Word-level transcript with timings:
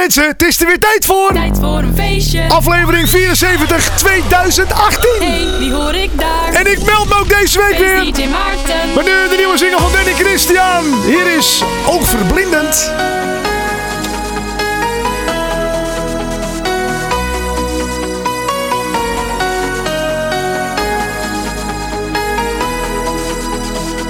mensen, 0.00 0.26
het 0.26 0.42
is 0.42 0.60
er 0.60 0.66
weer 0.66 0.78
tijd 0.78 1.04
voor. 1.04 1.32
Tijd 1.32 1.58
voor 1.60 1.78
een 1.78 1.94
feestje. 1.96 2.48
Aflevering 2.48 3.08
74 3.08 3.88
2018. 3.96 5.10
Hey, 5.18 5.58
wie 5.58 5.72
hoor 5.72 5.94
ik 5.94 6.18
daar? 6.18 6.52
En 6.52 6.70
ik 6.70 6.84
meld 6.84 7.08
me 7.08 7.14
ook 7.14 7.28
deze 7.28 7.58
week 7.58 7.78
weer. 7.78 8.12
DJ 8.12 8.26
Maarten. 8.26 8.94
Maar 8.94 9.04
nu 9.04 9.28
de 9.28 9.34
nieuwe 9.36 9.58
single 9.58 9.78
van 9.78 9.92
Danny 9.92 10.12
Christian. 10.12 11.02
Hier 11.06 11.36
is 11.36 11.62
Oogverblindend. 11.86 12.92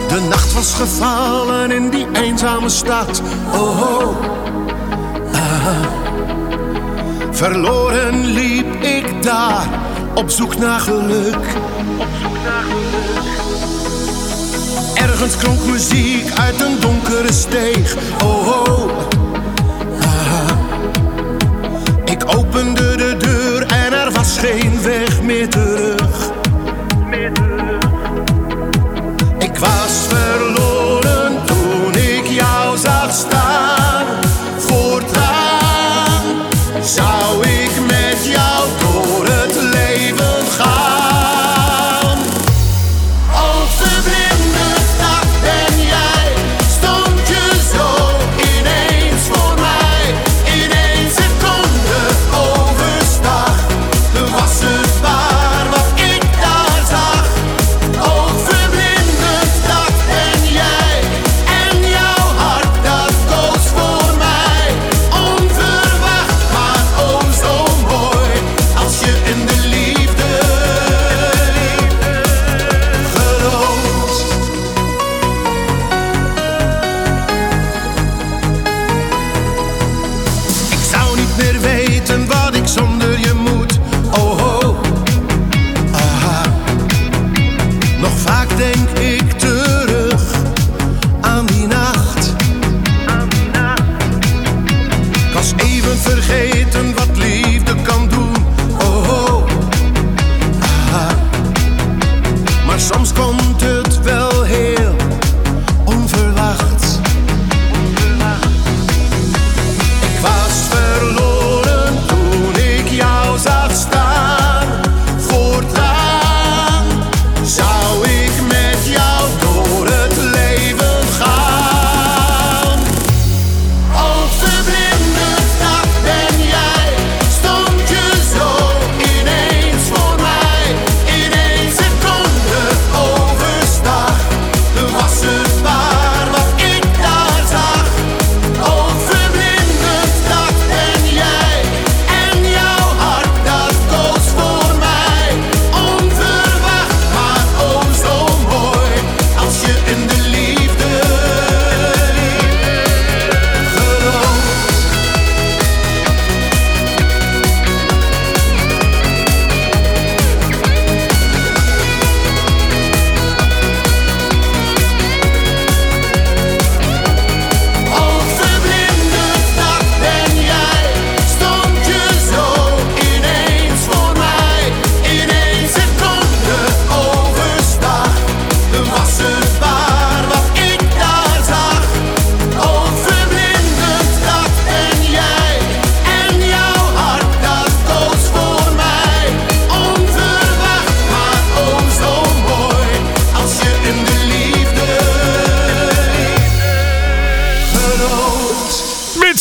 De 0.08 0.20
nacht 0.28 0.52
was 0.52 0.74
gevallen 0.74 1.70
in 1.70 1.90
die 1.90 2.06
eenzame 2.12 2.68
stad. 2.68 3.22
Oh, 3.52 3.98
oh. 3.98 4.49
Verloren 7.30 8.24
liep 8.24 8.82
ik 8.82 9.22
daar 9.22 9.68
op 10.14 10.30
zoek 10.30 10.58
naar 10.58 10.80
geluk. 10.80 11.46
Ergens 14.94 15.36
klonk 15.36 15.64
muziek 15.64 16.38
uit 16.38 16.60
een 16.60 16.80
donkere 16.80 17.32
steeg. 17.32 17.96
Oh, 18.22 18.48
oh. 18.48 18.90
Ah. 20.00 20.50
Ik 22.04 22.22
opende 22.36 22.96
de 22.96 23.16
deur 23.18 23.62
en 23.62 23.92
er 23.92 24.12
was 24.12 24.38
geen 24.38 24.82
weg 24.82 25.22
meer 25.22 25.48
terug. 25.48 26.30
Ik 29.38 29.56
was 29.56 30.06
verloren 30.08 31.32
toen 31.46 31.94
ik 31.94 32.26
jou 32.26 32.76
zag 32.78 33.12
staan. 33.12 33.49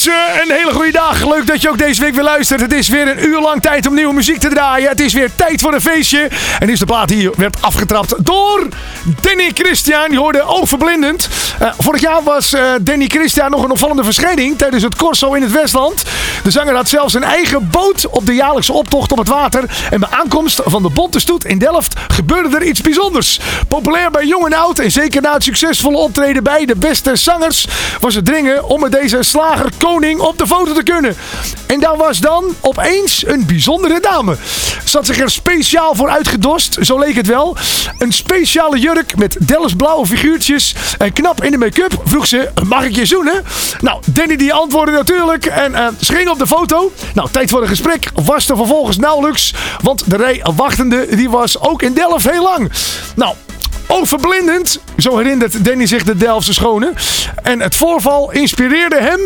Mensen, 0.09 0.38
een 0.41 0.51
hele 0.51 0.73
goede 0.73 0.91
dag. 0.91 1.27
Leuk 1.27 1.47
dat 1.47 1.61
je 1.61 1.69
ook 1.69 1.77
deze 1.77 2.01
week 2.01 2.13
weer 2.13 2.23
luistert. 2.23 2.61
Het 2.61 2.73
is 2.73 2.88
weer 2.88 3.07
een 3.07 3.25
uur 3.25 3.39
lang 3.39 3.61
tijd 3.61 3.88
om 3.88 3.94
nieuwe 3.94 4.13
muziek 4.13 4.39
te 4.39 4.50
draaien. 4.50 4.89
Het 4.89 5.00
is 5.00 5.13
weer 5.13 5.29
tijd 5.35 5.61
voor 5.61 5.73
een 5.73 5.81
feestje. 5.81 6.29
En 6.59 6.69
is 6.69 6.79
de 6.79 6.85
plaat 6.85 7.07
die 7.07 7.29
werd 7.38 7.61
afgetrapt 7.61 8.25
door 8.25 8.67
Danny 9.22 9.51
Christian. 9.53 10.11
Je 10.11 10.17
hoorde 10.17 10.41
overblindend. 10.41 11.29
Eh, 11.59 11.72
vorig 11.78 12.01
jaar 12.01 12.23
was 12.23 12.53
eh, 12.53 12.63
Danny 12.81 13.07
Christian 13.07 13.51
nog 13.51 13.63
een 13.63 13.72
opvallende 13.72 14.03
verschijning 14.03 14.57
tijdens 14.57 14.83
het 14.83 14.95
Corso 14.95 15.33
in 15.33 15.41
het 15.41 15.51
Westland. 15.51 16.03
De 16.44 16.51
zanger 16.51 16.75
had 16.75 16.89
zelfs 16.89 17.13
een 17.13 17.23
eigen 17.23 17.69
boot 17.69 18.07
op 18.07 18.25
de 18.25 18.35
jaarlijkse 18.35 18.73
optocht 18.73 19.11
op 19.11 19.17
het 19.17 19.28
water. 19.28 19.63
En 19.89 19.99
bij 19.99 20.09
aankomst 20.09 20.61
van 20.66 20.83
de 20.83 20.89
Bonte 20.89 21.19
Stoet 21.19 21.45
in 21.45 21.57
Delft 21.57 21.94
gebeurde 22.07 22.57
er 22.57 22.63
iets 22.63 22.81
bijzonders. 22.81 23.39
Populair 23.67 24.11
bij 24.11 24.25
jong 24.25 24.45
en 24.45 24.53
oud 24.53 24.79
en 24.79 24.91
zeker 24.91 25.22
na 25.22 25.33
het 25.33 25.44
succesvolle 25.44 25.97
optreden 25.97 26.44
bij 26.44 26.66
de 26.66 26.75
beste 26.75 27.16
zangers 27.16 27.67
was 27.99 28.16
het 28.16 28.25
dringen 28.25 28.63
om 28.63 28.79
met 28.79 28.91
deze 28.91 29.23
slagerkoning 29.23 30.19
op 30.19 30.28
de 30.38 30.47
foto 30.47 30.73
te 30.73 30.84
kunnen. 30.84 31.16
En 31.67 31.79
daar 31.79 31.97
was 31.97 32.19
dan 32.19 32.55
opeens 32.61 33.28
een 33.28 33.46
bijzondere 33.46 33.99
dame. 33.99 34.37
Had 34.91 35.05
zich 35.05 35.20
er 35.20 35.31
speciaal 35.31 35.96
voor 35.96 36.09
uitgedost, 36.09 36.78
zo 36.81 36.99
leek 36.99 37.16
het 37.16 37.28
wel. 37.28 37.58
Een 37.97 38.14
speciale 38.14 38.79
jurk 38.79 39.17
met 39.17 39.37
Delfts 39.40 39.73
blauwe 39.76 40.05
figuurtjes 40.05 40.76
en 40.97 41.14
knap 41.14 41.43
in 41.43 41.52
de 41.52 41.58
make-up 41.58 42.02
vroeg 42.03 42.28
ze, 42.28 42.49
mag 42.67 42.84
ik 42.84 42.96
je 42.96 43.05
zoenen? 43.05 43.43
Nou, 43.79 44.02
Danny 44.05 44.35
die 44.35 44.53
antwoordde 44.53 44.91
natuurlijk 44.91 45.46
en 45.46 45.76
eh, 45.76 45.87
ze 46.02 46.14
ging 46.14 46.29
op 46.29 46.40
de 46.40 46.47
foto. 46.47 46.91
Nou, 47.14 47.29
tijd 47.31 47.49
voor 47.49 47.61
een 47.61 47.67
gesprek 47.67 48.11
was 48.14 48.49
er 48.49 48.55
vervolgens 48.55 48.97
nauwelijks, 48.97 49.53
want 49.81 50.03
de 50.09 50.17
rij 50.17 50.46
wachtende 50.55 51.16
die 51.16 51.29
was 51.29 51.59
ook 51.59 51.81
in 51.81 51.93
Delft 51.93 52.29
heel 52.29 52.43
lang. 52.43 52.72
Nou, 53.16 53.35
Overblindend, 53.91 54.80
zo 54.97 55.18
herinnert 55.18 55.66
Danny 55.66 55.86
zich 55.86 56.03
de 56.03 56.16
Delftse 56.16 56.53
schone. 56.53 56.94
En 57.44 57.62
het 57.62 57.76
voorval 57.76 58.32
inspireerde 58.32 59.02
hem 59.02 59.20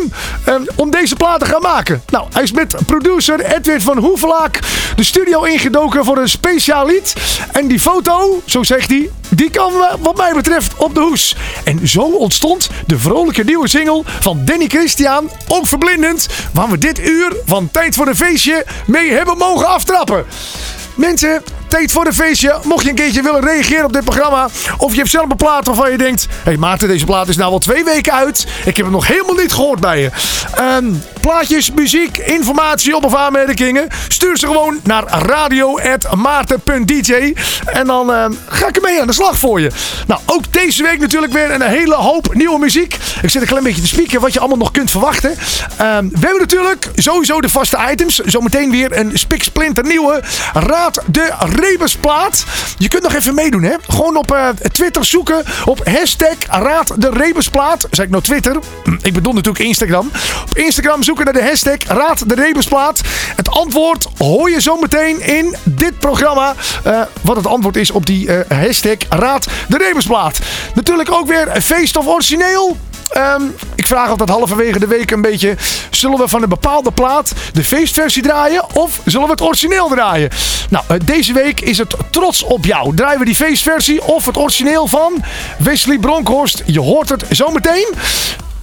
eh, 0.44 0.54
om 0.74 0.90
deze 0.90 1.16
plaat 1.16 1.40
te 1.40 1.46
gaan 1.46 1.62
maken. 1.62 2.02
Nou, 2.10 2.26
hij 2.32 2.42
is 2.42 2.52
met 2.52 2.76
producer 2.86 3.40
Edwin 3.40 3.80
van 3.80 3.98
Hoevelaak 3.98 4.58
de 4.96 5.04
studio 5.04 5.42
ingedoken 5.42 6.04
voor 6.04 6.18
een 6.18 6.28
speciaal 6.28 6.86
lied. 6.86 7.14
En 7.52 7.68
die 7.68 7.80
foto, 7.80 8.42
zo 8.44 8.62
zegt 8.62 8.90
hij, 8.90 9.10
die 9.28 9.50
kan 9.50 9.72
wat 10.00 10.16
mij 10.16 10.32
betreft 10.32 10.74
op 10.76 10.94
de 10.94 11.00
hoes. 11.00 11.36
En 11.64 11.88
zo 11.88 12.02
ontstond 12.02 12.68
de 12.86 12.98
vrolijke 12.98 13.44
nieuwe 13.44 13.68
single 13.68 14.02
van 14.20 14.44
Danny 14.44 14.66
Christian, 14.66 15.30
ook 15.48 15.66
verblindend, 15.66 16.28
waar 16.52 16.68
we 16.68 16.78
dit 16.78 16.98
uur 16.98 17.36
van 17.46 17.70
Tijd 17.70 17.94
voor 17.94 18.06
een 18.06 18.16
Feestje 18.16 18.66
mee 18.86 19.10
hebben 19.10 19.36
mogen 19.36 19.66
aftrappen. 19.66 20.24
Mensen, 20.94 21.42
tijd 21.74 21.92
voor 21.92 22.06
een 22.06 22.14
feestje. 22.14 22.58
Mocht 22.64 22.82
je 22.82 22.88
een 22.88 22.94
keertje 22.94 23.22
willen 23.22 23.40
reageren 23.40 23.84
op 23.84 23.92
dit 23.92 24.04
programma. 24.04 24.48
Of 24.78 24.90
je 24.90 24.98
hebt 24.98 25.10
zelf 25.10 25.30
een 25.30 25.36
plaat 25.36 25.66
waarvan 25.66 25.90
je 25.90 25.98
denkt... 25.98 26.26
Hé 26.30 26.36
hey 26.42 26.56
Maarten, 26.56 26.88
deze 26.88 27.04
plaat 27.04 27.28
is 27.28 27.36
nou 27.36 27.52
al 27.52 27.58
twee 27.58 27.84
weken 27.84 28.12
uit. 28.12 28.46
Ik 28.64 28.76
heb 28.76 28.84
hem 28.84 28.94
nog 28.94 29.06
helemaal 29.06 29.34
niet 29.34 29.52
gehoord 29.52 29.80
bij 29.80 30.00
je. 30.00 30.10
Ehm, 30.54 30.84
plaatjes, 31.20 31.70
muziek, 31.70 32.18
informatie 32.18 32.96
op 32.96 33.04
of 33.04 33.14
aanmerkingen. 33.14 33.88
Stuur 34.08 34.38
ze 34.38 34.46
gewoon 34.46 34.80
naar 34.82 35.04
radio.maarten.dj. 35.08 37.34
En 37.64 37.86
dan 37.86 38.12
ehm, 38.12 38.32
ga 38.48 38.68
ik 38.68 38.76
ermee 38.76 39.00
aan 39.00 39.06
de 39.06 39.12
slag 39.12 39.38
voor 39.38 39.60
je. 39.60 39.70
Nou, 40.06 40.20
ook 40.26 40.52
deze 40.52 40.82
week 40.82 40.98
natuurlijk 40.98 41.32
weer 41.32 41.50
een 41.50 41.62
hele 41.62 41.94
hoop 41.94 42.34
nieuwe 42.34 42.58
muziek. 42.58 42.98
Ik 43.22 43.30
zit 43.30 43.42
een 43.42 43.48
klein 43.48 43.64
beetje 43.64 43.80
te 43.80 43.86
spieken 43.86 44.20
wat 44.20 44.32
je 44.32 44.38
allemaal 44.38 44.58
nog 44.58 44.70
kunt 44.70 44.90
verwachten. 44.90 45.30
Ehm, 45.30 46.08
we 46.08 46.20
hebben 46.20 46.40
natuurlijk 46.40 46.90
sowieso 46.94 47.40
de 47.40 47.48
vaste 47.48 47.78
items. 47.90 48.18
Zometeen 48.18 48.70
weer 48.70 48.98
een 48.98 49.10
spiksplinter 49.14 49.84
nieuwe. 49.84 50.22
Raad 50.52 51.02
de 51.06 51.32
Rebusplaat. 51.70 52.44
Je 52.78 52.88
kunt 52.88 53.02
nog 53.02 53.14
even 53.14 53.34
meedoen, 53.34 53.62
hè? 53.62 53.74
Gewoon 53.88 54.16
op 54.16 54.32
eh, 54.32 54.48
Twitter 54.48 55.04
zoeken 55.04 55.42
op 55.64 55.86
hashtag 55.86 56.34
Raad 56.48 57.00
de 57.00 57.10
Rebusplaat. 57.10 57.86
Zeg 57.90 58.04
ik 58.04 58.10
nou 58.10 58.22
Twitter? 58.22 58.56
Hm, 58.84 58.96
Ik 59.02 59.12
bedoel 59.12 59.32
natuurlijk 59.32 59.64
Instagram. 59.64 60.10
Op 60.50 60.56
Instagram 60.56 61.02
zoeken 61.02 61.24
naar 61.24 61.34
de 61.34 61.42
hashtag 61.44 61.76
Raad 61.86 62.28
de 62.28 62.34
Rebusplaat. 62.34 63.00
Het 63.36 63.50
antwoord 63.50 64.06
hoor 64.18 64.50
je 64.50 64.60
zometeen 64.60 65.20
in 65.20 65.56
dit 65.62 65.98
programma. 65.98 66.54
eh, 66.84 67.00
wat 67.20 67.36
het 67.36 67.46
antwoord 67.46 67.76
is 67.76 67.90
op 67.90 68.06
die 68.06 68.28
eh, 68.36 68.58
hashtag 68.58 68.96
Raad 69.08 69.46
de 69.68 69.76
Rebusplaat. 69.78 70.38
Natuurlijk 70.74 71.10
ook 71.12 71.26
weer 71.26 71.48
feest 71.62 71.96
of 71.96 72.06
origineel. 72.06 72.76
Ehm, 73.10 73.42
ik 73.74 73.86
vraag 73.86 74.08
altijd 74.08 74.28
halverwege 74.28 74.78
de 74.78 74.86
week 74.86 75.10
een 75.10 75.22
beetje: 75.22 75.56
zullen 75.90 76.18
we 76.18 76.28
van 76.28 76.42
een 76.42 76.48
bepaalde 76.48 76.90
plaat 76.90 77.32
de 77.52 77.64
feestversie 77.64 78.22
draaien 78.22 78.74
of 78.74 79.00
zullen 79.04 79.26
we 79.26 79.32
het 79.32 79.42
origineel 79.42 79.88
draaien? 79.88 80.30
Nou, 80.70 80.84
eh, 80.88 80.96
deze 81.04 81.32
week 81.32 81.60
is 81.60 81.78
het 81.78 81.94
trots 82.10 82.42
op 82.42 82.64
jou. 82.64 82.94
Draaien 82.96 83.18
we 83.18 83.24
die 83.24 83.34
feestversie 83.34 84.04
of 84.04 84.26
het 84.26 84.36
origineel 84.36 84.86
van 84.86 85.22
Wesley 85.58 85.98
Bronkhorst? 85.98 86.62
Je 86.66 86.80
hoort 86.80 87.08
het 87.08 87.24
zometeen. 87.30 87.88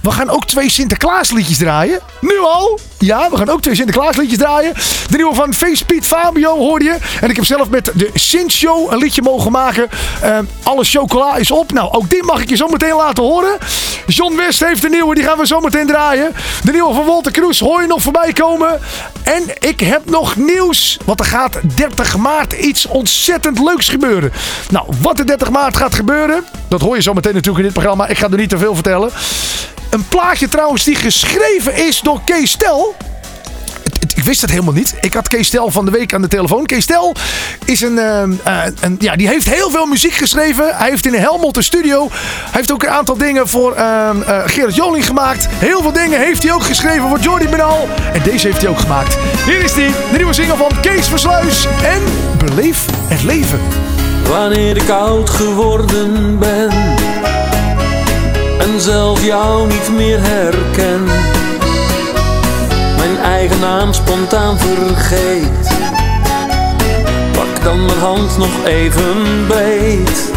We 0.02 0.10
gaan 0.10 0.30
ook 0.30 0.44
twee 0.44 0.70
Sinterklaasliedjes 0.70 1.58
draaien. 1.58 2.00
Nu 2.20 2.38
al? 2.38 2.78
Ja, 2.98 3.30
we 3.30 3.36
gaan 3.36 3.48
ook 3.48 3.62
twee 3.62 3.74
Sinterklaasliedjes 3.74 4.38
draaien. 4.38 4.72
De 5.10 5.16
nieuwe 5.16 5.34
van 5.34 5.54
Face 5.54 5.84
Piet 5.84 6.06
Fabio 6.06 6.56
hoorde 6.56 6.84
je. 6.84 6.96
En 7.20 7.30
ik 7.30 7.36
heb 7.36 7.44
zelf 7.44 7.70
met 7.70 7.90
de 7.94 8.10
Sint 8.14 8.52
Show 8.52 8.92
een 8.92 8.98
liedje 8.98 9.22
mogen 9.22 9.52
maken. 9.52 9.88
Eh, 10.20 10.38
alle 10.62 10.84
chocola 10.84 11.36
is 11.36 11.50
op. 11.50 11.72
Nou, 11.72 11.92
ook 11.92 12.10
die 12.10 12.24
mag 12.24 12.42
ik 12.42 12.48
je 12.48 12.56
zo 12.56 12.66
meteen 12.68 12.94
laten 12.94 13.22
horen. 13.22 13.58
John 14.06 14.36
West 14.36 14.64
heeft 14.64 14.82
de 14.82 14.88
nieuwe, 14.88 15.14
die 15.14 15.24
gaan 15.24 15.38
we 15.38 15.46
zo 15.46 15.60
meteen 15.60 15.86
draaien. 15.86 16.32
De 16.62 16.72
nieuwe 16.72 16.94
van 16.94 17.04
Walter 17.04 17.32
Kroes 17.32 17.60
hoor 17.60 17.80
je 17.80 17.86
nog 17.86 18.02
voorbij 18.02 18.32
komen. 18.32 18.80
En 19.22 19.42
ik 19.58 19.80
heb 19.80 20.10
nog 20.10 20.36
nieuws. 20.36 20.98
Want 21.04 21.20
er 21.20 21.26
gaat 21.26 21.60
30 21.76 22.16
maart 22.16 22.52
iets 22.52 22.86
ontzettend 22.86 23.58
leuks 23.58 23.88
gebeuren. 23.88 24.32
Nou, 24.70 24.86
wat 25.00 25.18
er 25.18 25.26
30 25.26 25.50
maart 25.50 25.76
gaat 25.76 25.94
gebeuren, 25.94 26.44
dat 26.68 26.80
hoor 26.80 26.96
je 26.96 27.02
zo 27.02 27.12
meteen 27.12 27.34
natuurlijk 27.34 27.58
in 27.58 27.64
dit 27.64 27.80
programma. 27.82 28.06
Ik 28.06 28.18
ga 28.18 28.28
er 28.30 28.36
niet 28.36 28.50
te 28.50 28.58
veel 28.58 28.74
vertellen. 28.74 29.10
Een 29.92 30.08
plaatje 30.08 30.48
trouwens 30.48 30.84
die 30.84 30.94
geschreven 30.94 31.86
is 31.86 32.00
door 32.00 32.20
Kees 32.24 32.50
Stel. 32.50 32.94
Ik 34.14 34.22
wist 34.24 34.40
het 34.40 34.50
helemaal 34.50 34.72
niet. 34.72 34.94
Ik 35.00 35.14
had 35.14 35.28
Kees 35.28 35.46
Stel 35.46 35.70
van 35.70 35.84
de 35.84 35.90
week 35.90 36.14
aan 36.14 36.22
de 36.22 36.28
telefoon. 36.28 36.66
Kees 36.66 36.82
Stel 36.82 37.14
is 37.64 37.80
een, 37.80 37.98
ehm, 37.98 38.32
eh, 38.42 38.62
een, 38.80 38.96
ja, 38.98 39.16
die 39.16 39.28
heeft 39.28 39.48
heel 39.48 39.70
veel 39.70 39.86
muziek 39.86 40.12
geschreven. 40.12 40.76
Hij 40.76 40.90
heeft 40.90 41.06
in 41.06 41.14
Helmond 41.14 41.56
een 41.56 41.62
studio. 41.62 42.08
Heeft 42.50 42.72
ook 42.72 42.82
een 42.82 42.90
aantal 42.90 43.16
dingen 43.16 43.48
voor 43.48 43.72
eh, 43.72 44.10
Gerrit 44.46 44.74
Joling 44.74 45.06
gemaakt. 45.06 45.48
Heel 45.50 45.82
veel 45.82 45.92
dingen 45.92 46.20
heeft 46.20 46.42
hij 46.42 46.52
ook 46.52 46.64
geschreven 46.64 47.08
voor 47.08 47.18
Jordi 47.18 47.48
Benal. 47.48 47.88
En 48.12 48.22
deze 48.22 48.46
heeft 48.46 48.60
hij 48.60 48.70
ook 48.70 48.80
gemaakt. 48.80 49.16
Hier 49.44 49.62
is 49.62 49.72
hij, 49.72 49.90
de 50.10 50.16
nieuwe 50.16 50.32
single 50.32 50.56
van 50.56 50.80
Kees 50.80 51.08
Versluis. 51.08 51.66
En 51.84 52.02
Beleef 52.38 52.86
het 53.08 53.22
leven. 53.22 53.60
Wanneer 54.28 54.76
ik 54.76 54.88
oud 54.88 55.30
geworden 55.30 56.38
ben 56.38 56.91
zelf 58.80 59.24
jou 59.24 59.66
niet 59.66 59.88
meer 59.92 60.18
herken, 60.20 61.04
mijn 62.96 63.18
eigen 63.24 63.60
naam 63.60 63.92
spontaan 63.92 64.58
vergeet, 64.58 65.68
pak 67.32 67.62
dan 67.62 67.84
mijn 67.84 67.98
hand 67.98 68.38
nog 68.38 68.64
even 68.64 69.46
beet. 69.48 70.30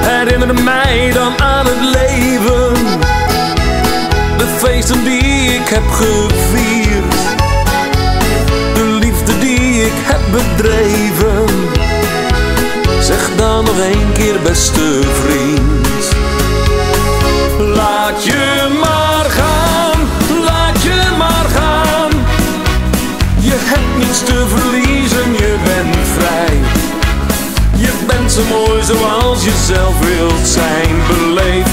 Herinner 0.00 0.62
mij 0.62 1.10
dan 1.14 1.40
aan 1.40 1.66
het 1.66 1.80
leven, 1.80 2.74
de 4.38 4.46
feesten 4.56 5.04
die 5.04 5.54
ik 5.54 5.68
heb 5.68 5.90
gevierd, 5.90 7.14
de 8.74 8.84
liefde 9.00 9.38
die 9.38 9.84
ik 9.84 9.92
heb 9.94 10.20
bedreven. 10.32 11.44
Zeg 13.00 13.30
dan 13.36 13.64
nog 13.64 13.78
een 13.78 14.12
keer, 14.12 14.40
beste 14.42 15.00
vriend. 15.22 16.23
Zo 28.34 28.42
mooi 28.44 28.82
zoals 28.82 29.44
je 29.44 29.52
zelf 29.66 29.98
wilt 29.98 30.46
zijn. 30.46 30.96
Beleef 31.08 31.63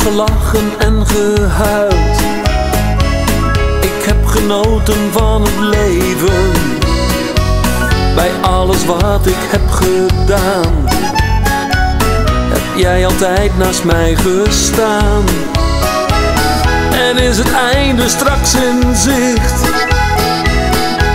gelachen 0.00 0.72
en 0.78 1.06
gehuild. 1.06 2.20
Ik 3.80 4.04
heb 4.04 4.26
genoten 4.26 5.12
van 5.12 5.42
het 5.42 5.58
leven. 5.58 6.52
Bij 8.14 8.30
alles 8.40 8.84
wat 8.84 9.26
ik 9.26 9.50
heb 9.50 9.70
gedaan, 9.70 10.72
heb 12.52 12.76
jij 12.76 13.06
altijd 13.06 13.58
naast 13.58 13.84
mij 13.84 14.16
gestaan. 14.16 15.24
En 16.92 17.16
is 17.16 17.38
het 17.38 17.52
einde 17.52 18.08
straks 18.08 18.54
in 18.54 18.96
zicht? 18.96 19.70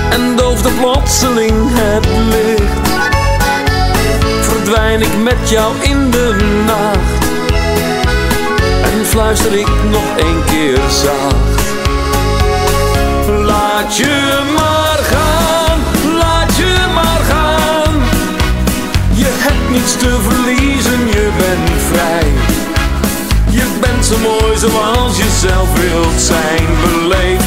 En 0.10 0.36
dooft 0.36 0.66
er 0.66 0.72
plotseling 0.72 1.70
het 1.74 2.08
licht? 2.30 2.90
Verdwijn 4.42 5.02
ik 5.02 5.18
met 5.18 5.50
jou 5.50 5.74
in 5.82 6.12
de 6.12 6.36
nacht? 6.66 7.25
En 8.96 9.06
fluister 9.06 9.54
ik 9.54 9.68
nog 9.90 10.04
een 10.18 10.44
keer 10.46 10.80
zacht? 10.90 11.62
Laat 13.28 13.98
je 13.98 14.42
maar 14.56 15.00
gaan, 15.14 15.80
laat 16.18 16.56
je 16.56 16.76
maar 16.94 17.22
gaan. 17.30 17.94
Je 19.14 19.28
hebt 19.30 19.70
niets 19.70 19.98
te 19.98 20.18
verliezen, 20.22 21.08
je 21.08 21.30
bent 21.38 21.82
vrij. 21.92 22.28
Je 23.50 23.78
bent 23.82 24.06
zo 24.06 24.18
mooi 24.18 24.58
zoals 24.58 25.18
je 25.18 25.30
zelf 25.40 25.80
wilt 25.80 26.22
zijn. 26.22 26.66
Beleef 26.82 27.42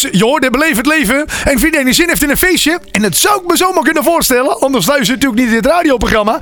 Je 0.00 0.24
hoorde 0.24 0.50
Beleef 0.50 0.76
het 0.76 0.86
Leven. 0.86 1.26
En 1.44 1.58
wie 1.58 1.84
die 1.84 1.92
zin 1.92 2.08
heeft 2.08 2.22
in 2.22 2.30
een 2.30 2.36
feestje, 2.36 2.80
en 2.90 3.02
dat 3.02 3.16
zou 3.16 3.40
ik 3.40 3.46
me 3.46 3.56
zomaar 3.56 3.82
kunnen 3.82 4.04
voorstellen, 4.04 4.60
anders 4.60 4.86
luister 4.86 5.06
je 5.06 5.12
natuurlijk 5.12 5.40
niet 5.40 5.48
in 5.48 5.62
dit 5.62 5.66
radioprogramma, 5.66 6.38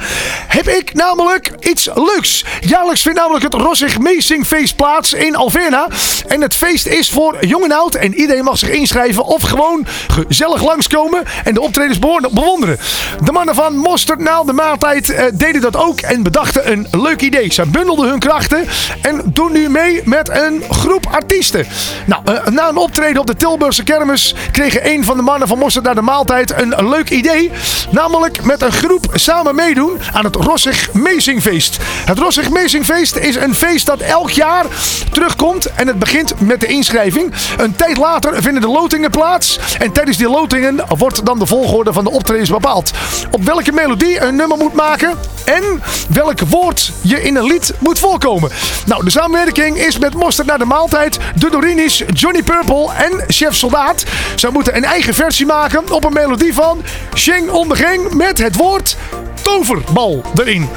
heb 0.46 0.68
ik 0.68 0.94
namelijk 0.94 1.50
iets 1.60 1.88
leuks. 1.94 2.44
Jaarlijks 2.60 3.02
vindt 3.02 3.18
namelijk 3.18 3.44
het 3.44 3.54
Rossig 3.54 3.98
Meesingfeest 3.98 4.76
plaats 4.76 5.12
in 5.12 5.36
Alverna. 5.36 5.88
En 6.26 6.40
het 6.40 6.54
feest 6.54 6.86
is 6.86 7.10
voor 7.10 7.36
jong 7.46 7.64
en 7.64 7.72
oud 7.72 7.94
en 7.94 8.14
iedereen 8.14 8.44
mag 8.44 8.58
zich 8.58 8.68
inschrijven 8.68 9.24
of 9.24 9.42
gewoon 9.42 9.86
gezellig 10.08 10.64
langskomen 10.64 11.22
en 11.44 11.54
de 11.54 11.60
optredens 11.60 11.98
bewonderen. 11.98 12.78
De 13.24 13.32
mannen 13.32 13.54
van 13.54 13.76
Mosterd 13.76 14.18
na 14.18 14.42
de 14.42 14.52
maaltijd 14.52 15.10
eh, 15.10 15.24
deden 15.34 15.60
dat 15.60 15.76
ook 15.76 16.00
en 16.00 16.22
bedachten 16.22 16.72
een 16.72 16.86
leuk 16.90 17.20
idee. 17.20 17.52
Ze 17.52 17.66
bundelden 17.66 18.08
hun 18.08 18.18
krachten 18.18 18.66
en 19.02 19.22
doen 19.24 19.52
nu 19.52 19.68
mee 19.68 20.02
met 20.04 20.28
een 20.28 20.62
groep 20.70 21.06
artiesten. 21.10 21.66
Nou, 22.06 22.22
eh, 22.24 22.46
na 22.46 22.68
een 22.68 22.76
optreden 22.76 23.20
op 23.20 23.26
de 23.26 23.36
Tilburgse 23.46 23.82
kermis 23.82 24.34
kregen 24.50 24.90
een 24.90 25.04
van 25.04 25.16
de 25.16 25.22
mannen 25.22 25.48
van 25.48 25.58
Mosterd 25.58 25.84
na 25.84 25.94
de 25.94 26.02
maaltijd 26.02 26.60
een 26.60 26.88
leuk 26.88 27.10
idee. 27.10 27.50
Namelijk 27.90 28.44
met 28.44 28.62
een 28.62 28.72
groep 28.72 29.06
samen 29.12 29.54
meedoen 29.54 30.00
aan 30.12 30.24
het 30.24 30.36
Rossig 30.36 30.92
Meesingfeest. 30.92 31.76
Het 32.04 32.18
Rossig 32.18 32.50
Meesingfeest 32.50 33.16
is 33.16 33.36
een 33.36 33.54
feest 33.54 33.86
dat 33.86 34.00
elk 34.00 34.30
jaar 34.30 34.66
terugkomt 35.12 35.66
en 35.74 35.86
het 35.86 35.98
begint 35.98 36.40
met 36.40 36.60
de 36.60 36.66
inschrijving. 36.66 37.32
Een 37.56 37.76
tijd 37.76 37.96
later 37.96 38.42
vinden 38.42 38.62
de 38.62 38.68
lotingen 38.68 39.10
plaats 39.10 39.58
en 39.78 39.92
tijdens 39.92 40.16
die 40.16 40.28
lotingen 40.28 40.84
wordt 40.98 41.26
dan 41.26 41.38
de 41.38 41.46
volgorde 41.46 41.92
van 41.92 42.04
de 42.04 42.10
optredens 42.10 42.50
bepaald. 42.50 42.90
Op 43.30 43.44
welke 43.44 43.72
melodie 43.72 44.20
een 44.20 44.36
nummer 44.36 44.58
moet 44.58 44.74
maken 44.74 45.18
en 45.44 45.82
welk 46.08 46.40
woord 46.40 46.92
je 47.00 47.22
in 47.22 47.36
een 47.36 47.46
lied 47.46 47.72
moet 47.78 47.98
voorkomen. 47.98 48.50
Nou, 48.86 49.04
de 49.04 49.10
samenwerking 49.10 49.76
is 49.76 49.98
met 49.98 50.14
Mosterd 50.14 50.46
naar 50.46 50.58
de 50.58 50.64
maaltijd, 50.64 51.18
de 51.34 51.50
Dorinis, 51.50 52.02
Johnny 52.12 52.42
Purple 52.42 52.92
en 52.92 53.24
Chef 53.36 53.54
Soldaat. 53.54 54.04
Zij 54.36 54.50
moeten 54.50 54.76
een 54.76 54.84
eigen 54.84 55.14
versie 55.14 55.46
maken 55.46 55.92
op 55.92 56.04
een 56.04 56.12
melodie 56.12 56.54
van 56.54 56.82
Sheng 57.14 57.50
on 57.50 57.68
the 57.68 57.76
Gang 57.76 58.14
met 58.14 58.38
het 58.38 58.56
woord 58.56 58.96
toverbal 59.42 60.22
erin. 60.34 60.68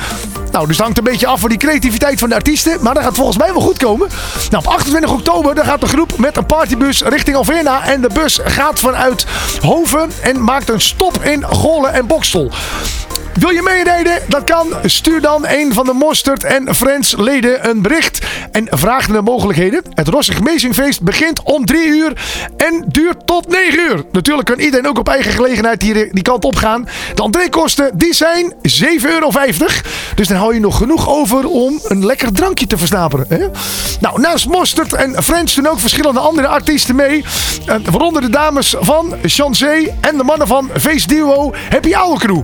Nou, 0.51 0.67
dus 0.67 0.77
hangt 0.77 0.97
een 0.97 1.03
beetje 1.03 1.27
af 1.27 1.39
van 1.39 1.49
die 1.49 1.57
creativiteit 1.57 2.19
van 2.19 2.29
de 2.29 2.35
artiesten. 2.35 2.77
Maar 2.81 2.93
dat 2.93 3.03
gaat 3.03 3.15
volgens 3.15 3.37
mij 3.37 3.53
wel 3.53 3.61
goed 3.61 3.77
komen. 3.77 4.09
Nou, 4.49 4.65
op 4.65 4.71
28 4.71 5.11
oktober 5.11 5.55
dan 5.55 5.65
gaat 5.65 5.81
de 5.81 5.87
groep 5.87 6.17
met 6.17 6.37
een 6.37 6.45
partybus 6.45 7.01
richting 7.01 7.35
Alverna. 7.35 7.83
En 7.83 8.01
de 8.01 8.09
bus 8.13 8.39
gaat 8.43 8.79
vanuit 8.79 9.25
Hoven 9.61 10.11
en 10.21 10.43
maakt 10.43 10.69
een 10.69 10.81
stop 10.81 11.23
in 11.23 11.43
Golen 11.43 11.93
en 11.93 12.07
Bokstel. 12.07 12.51
Wil 13.39 13.49
je 13.49 13.61
meerijden? 13.61 14.13
Dat 14.27 14.43
kan. 14.43 14.67
Stuur 14.83 15.21
dan 15.21 15.47
een 15.47 15.73
van 15.73 15.85
de 15.85 15.93
Mosterd 15.93 16.43
en 16.43 16.75
Friends 16.75 17.15
leden 17.17 17.69
een 17.69 17.81
bericht 17.81 18.25
en 18.51 18.67
vraag 18.69 19.07
naar 19.07 19.17
de 19.17 19.23
mogelijkheden. 19.23 19.81
Het 19.93 20.07
Rossig 20.07 20.41
Meesingfeest 20.41 21.01
begint 21.01 21.43
om 21.43 21.65
3 21.65 21.87
uur 21.87 22.13
en 22.57 22.85
duurt 22.87 23.27
tot 23.27 23.47
9 23.47 23.79
uur. 23.79 24.03
Natuurlijk 24.11 24.47
kan 24.47 24.59
iedereen 24.59 24.87
ook 24.87 24.97
op 24.97 25.09
eigen 25.09 25.31
gelegenheid 25.31 25.79
die, 25.79 26.13
die 26.13 26.23
kant 26.23 26.45
op 26.45 26.55
gaan. 26.55 26.87
De 27.15 27.23
entreekosten 27.23 27.97
die 27.97 28.13
zijn 28.13 28.53
7,50 28.53 29.09
euro. 29.09 29.31
Dus 30.15 30.27
dan 30.27 30.37
hou 30.37 30.53
je 30.53 30.59
nog 30.59 30.77
genoeg 30.77 31.09
over 31.09 31.47
om 31.47 31.79
een 31.83 32.05
lekker 32.05 32.33
drankje 32.33 32.67
te 32.67 32.77
versnaperen. 32.77 33.25
Hè? 33.29 33.45
Nou, 33.99 34.21
naast 34.21 34.47
Mosterd 34.47 34.93
en 34.93 35.23
Friends 35.23 35.55
doen 35.55 35.67
ook 35.67 35.79
verschillende 35.79 36.19
andere 36.19 36.47
artiesten 36.47 36.95
mee. 36.95 37.23
Eh, 37.65 37.75
waaronder 37.91 38.21
de 38.21 38.29
dames 38.29 38.75
van 38.79 39.15
Chancé 39.23 39.95
en 40.01 40.17
de 40.17 40.23
mannen 40.23 40.47
van 40.47 40.69
Feestduo 40.79 41.53
Happy 41.69 41.93
Hour 41.93 42.19
Crew. 42.19 42.41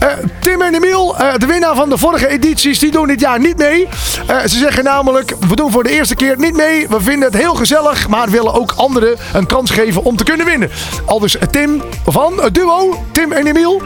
Eh, 0.00 0.08
Tim 0.40 0.62
en 0.62 0.74
Emiel, 0.74 1.16
eh, 1.18 1.34
de 1.36 1.46
winnaar 1.46 1.74
van 1.74 1.88
de 1.88 1.98
vorige 1.98 2.28
edities, 2.28 2.78
die 2.78 2.90
doen 2.90 3.06
dit 3.06 3.20
jaar 3.20 3.38
niet 3.38 3.56
mee. 3.56 3.88
Eh, 4.26 4.38
ze 4.40 4.58
zeggen 4.58 4.84
namelijk, 4.84 5.34
we 5.48 5.56
doen 5.56 5.70
voor 5.72 5.82
de 5.82 5.90
eerste 5.90 6.14
keer 6.14 6.34
niet 6.38 6.56
mee. 6.56 6.88
We 6.88 7.00
vinden 7.00 7.28
het 7.28 7.36
heel 7.40 7.54
gezellig, 7.54 8.08
maar 8.08 8.30
willen 8.30 8.54
ook 8.54 8.72
anderen 8.76 9.16
een 9.32 9.46
kans 9.46 9.70
geven 9.70 10.02
om 10.04 10.16
te 10.16 10.24
kunnen 10.24 10.46
winnen. 10.46 10.70
Al 11.04 11.18
dus 11.20 11.36
Tim 11.50 11.82
van 12.06 12.32
het 12.42 12.54
duo, 12.54 13.04
Tim 13.12 13.32
en 13.32 13.46
Emiel. 13.46 13.82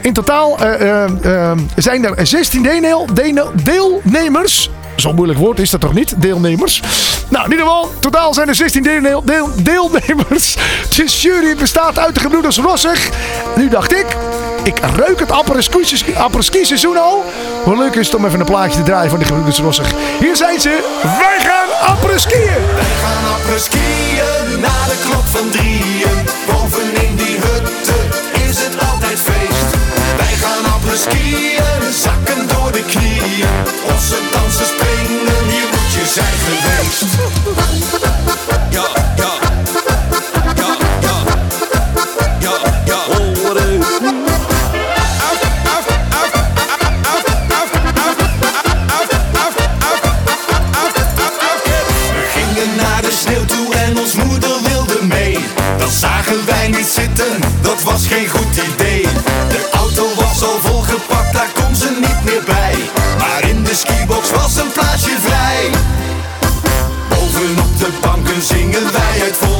In 0.00 0.12
totaal 0.12 0.58
eh, 0.58 1.52
zijn 1.76 2.04
er 2.04 2.26
16 2.26 2.62
deel- 2.62 3.06
deel- 3.14 3.52
deelnemers. 3.62 4.70
Zo'n 4.96 5.14
moeilijk 5.14 5.38
woord 5.38 5.58
is 5.58 5.70
dat 5.70 5.80
toch 5.80 5.94
niet? 5.94 6.14
Deelnemers. 6.22 6.82
Nou, 7.28 7.44
in 7.44 7.50
ieder 7.50 7.66
geval, 7.66 7.90
totaal 8.00 8.34
zijn 8.34 8.48
er 8.48 8.54
16 8.54 8.82
deel, 8.82 9.22
deel, 9.24 9.50
deelnemers. 9.56 10.56
De 10.96 11.04
jury 11.04 11.56
bestaat 11.56 11.98
uit 11.98 12.14
de 12.14 12.20
gebroeders 12.20 12.58
Rossig. 12.58 13.08
Nu 13.56 13.68
dacht 13.68 13.92
ik, 13.92 14.06
ik 14.62 14.78
ruik 14.96 15.18
het 15.20 15.30
apres-ski 16.16 16.64
seizoen 16.64 16.96
al. 16.96 17.24
Hoe 17.64 17.76
leuk 17.76 17.94
is 17.94 18.06
het 18.06 18.16
om 18.16 18.26
even 18.26 18.40
een 18.40 18.46
plaatje 18.46 18.78
te 18.78 18.82
draaien 18.82 19.10
van 19.10 19.18
de 19.18 19.24
gebroeders 19.24 19.58
Rossig. 19.58 19.92
Hier 20.20 20.36
zijn 20.36 20.60
ze. 20.60 20.98
Wij 21.02 21.38
gaan 21.48 21.94
apres-skiën. 21.94 22.62
Wij 22.74 22.94
gaan 23.02 23.24
apres-skiën 23.34 24.60
na 24.60 24.86
de 24.90 24.96
klok 25.08 25.26
van 25.26 25.50
drieën. 25.50 26.18
Bovenin 26.46 27.16
die 27.16 27.36
hutte 27.44 27.98
is 28.48 28.56
het 28.64 28.74
altijd 28.90 29.18
feest. 29.20 29.70
Wij 30.16 30.34
gaan 30.42 30.72
apres-skiën, 30.74 31.92
zakken 32.04 32.48
door 32.48 32.72
de 32.72 32.84
knieën. 32.84 33.48
Onze 33.92 34.16
dansen 34.32 34.66
springen, 34.66 35.44
hier 35.52 35.68
moet 35.72 35.92
je 35.96 36.04
zijn 36.14 36.38
geweest. 36.46 37.04
Ja, 38.70 39.11
zagen 56.32 56.46
wij 56.46 56.68
niet 56.68 56.86
zitten, 56.86 57.40
dat 57.62 57.82
was 57.82 58.06
geen 58.06 58.28
goed 58.28 58.56
idee. 58.74 59.02
De 59.48 59.68
auto 59.72 60.14
was 60.14 60.42
al 60.42 60.58
volgepakt, 60.60 61.32
daar 61.32 61.50
kon 61.54 61.76
ze 61.76 61.90
niet 62.00 62.24
meer 62.24 62.42
bij. 62.46 62.74
Maar 63.18 63.48
in 63.48 63.64
de 63.64 63.74
skibox 63.74 64.30
was 64.30 64.56
een 64.56 64.72
plaatsje 64.72 65.16
vrij. 65.20 65.70
Bovenop 67.08 67.78
de 67.78 67.88
banken 68.00 68.42
zingen 68.42 68.92
wij 68.92 69.22
uit 69.22 69.36
volle 69.36 69.51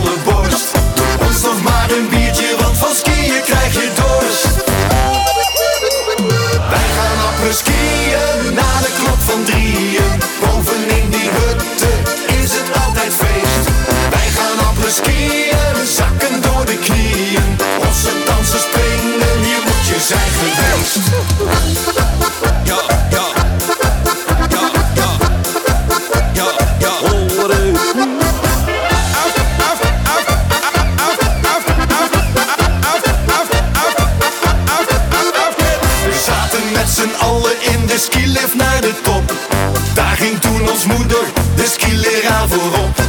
de 41.56 41.68
skileraar 41.68 42.48
voorop. 42.48 43.00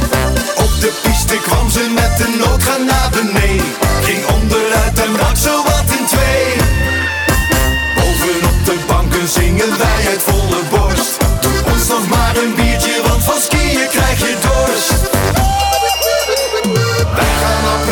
Op 0.56 0.80
de 0.80 0.92
piste 1.02 1.36
kwam 1.36 1.70
ze 1.70 1.90
met 1.94 2.16
de 2.16 2.36
noodgaan 2.38 2.84
naar 2.84 3.10
beneden. 3.10 3.83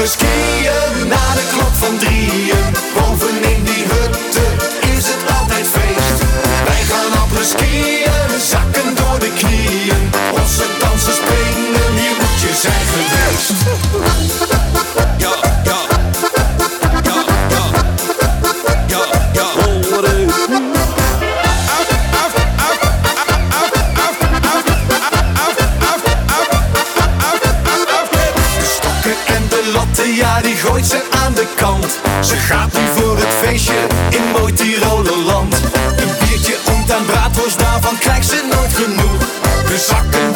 Apres-skiën 0.02 1.21
Gaat 32.52 32.76
u 32.76 33.00
voor 33.00 33.16
het 33.16 33.34
feestje 33.42 33.86
in 34.10 34.22
mooi 34.38 34.52
Tirolerland. 34.52 35.54
Een 35.96 36.12
biertje 36.18 36.56
en 36.90 37.04
braadworst, 37.04 37.58
daarvan 37.58 37.98
krijgt 37.98 38.28
ze 38.28 38.48
nooit 38.54 38.72
genoeg. 38.72 39.18
We 39.68 39.78
zakken 39.78 40.31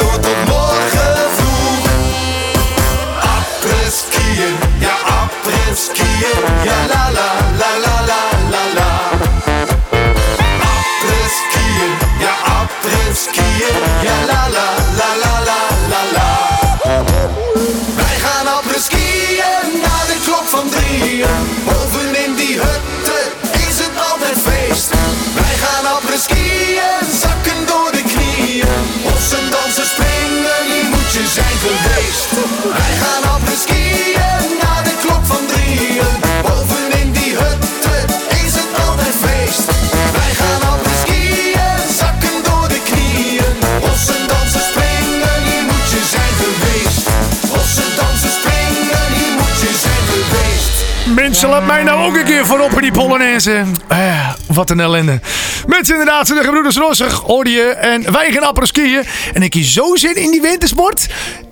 Mensen, 51.17 51.49
laat 51.49 51.67
mij 51.67 51.83
nou 51.83 52.09
ook 52.09 52.17
een 52.17 52.25
keer 52.25 52.47
voorop 52.47 52.73
in 52.73 52.83
die 52.83 52.93
Polonaise. 52.93 53.65
Eh, 53.89 54.31
wat 54.47 54.71
een 54.71 54.81
ellende. 54.81 55.21
Mensen, 55.67 55.95
inderdaad, 55.95 56.27
de 56.27 56.41
gebroeders 56.43 56.77
Rossig, 56.77 57.13
hoorde 57.13 57.51
je. 57.51 57.63
En 57.63 58.13
wij 58.13 58.33
gaan 58.33 58.43
apperen 58.43 58.69
skiën. 58.69 59.03
En 59.33 59.43
ik 59.43 59.55
hier 59.55 59.65
zo 59.65 59.97
zin 59.97 60.15
in 60.15 60.31
die 60.31 60.41
wintersport. 60.41 61.07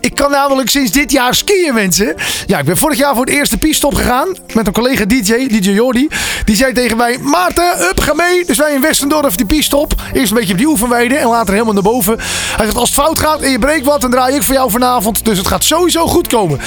Ik 0.05 0.15
kan 0.15 0.31
namelijk 0.31 0.71
sinds 0.71 0.91
dit 0.91 1.13
jaar 1.13 1.35
skiën, 1.35 1.75
mensen. 1.75 2.15
Ja, 2.47 2.59
ik 2.59 2.65
ben 2.65 2.77
vorig 2.77 2.99
jaar 2.99 3.15
voor 3.15 3.25
het 3.25 3.35
eerste 3.35 3.59
piste 3.59 3.89
gegaan. 3.95 4.37
Met 4.55 4.67
een 4.67 4.73
collega 4.73 5.05
DJ, 5.05 5.47
DJ 5.47 5.71
Jordi. 5.71 6.09
Die 6.45 6.57
zei 6.57 6.73
tegen 6.73 6.97
mij, 6.97 7.19
Maarten, 7.19 7.81
up, 7.91 8.01
ga 8.01 8.15
mee. 8.15 8.45
Dus 8.45 8.57
wij 8.57 8.75
in 8.75 8.81
Westendorf 8.81 9.37
die 9.37 9.47
piste 9.47 9.77
op. 9.77 9.95
Eerst 10.13 10.31
een 10.31 10.37
beetje 10.37 10.53
op 10.53 10.59
die 10.59 10.67
oefenweide 10.67 11.17
en 11.17 11.29
later 11.29 11.53
helemaal 11.53 11.75
naar 11.75 11.83
boven. 11.83 12.19
Hij 12.57 12.65
zegt, 12.65 12.77
als 12.77 12.89
het 12.89 12.99
fout 12.99 13.19
gaat 13.19 13.41
en 13.41 13.51
je 13.51 13.59
breekt 13.59 13.85
wat, 13.85 14.01
dan 14.01 14.11
draai 14.11 14.35
ik 14.35 14.43
voor 14.43 14.55
jou 14.55 14.71
vanavond. 14.71 15.25
Dus 15.25 15.39
het 15.39 15.47
gaat 15.47 15.65
sowieso 15.65 16.07
goed 16.07 16.29
komen. 16.29 16.61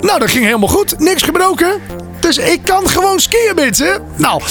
Nou, 0.00 0.18
dat 0.18 0.30
ging 0.30 0.44
helemaal 0.44 0.68
goed. 0.68 0.98
Niks 0.98 1.22
gebroken. 1.22 1.80
Dus 2.20 2.38
ik 2.38 2.60
kan 2.64 2.88
gewoon 2.88 3.20
skiën, 3.20 3.54
mensen. 3.54 4.02
Nou, 4.16 4.42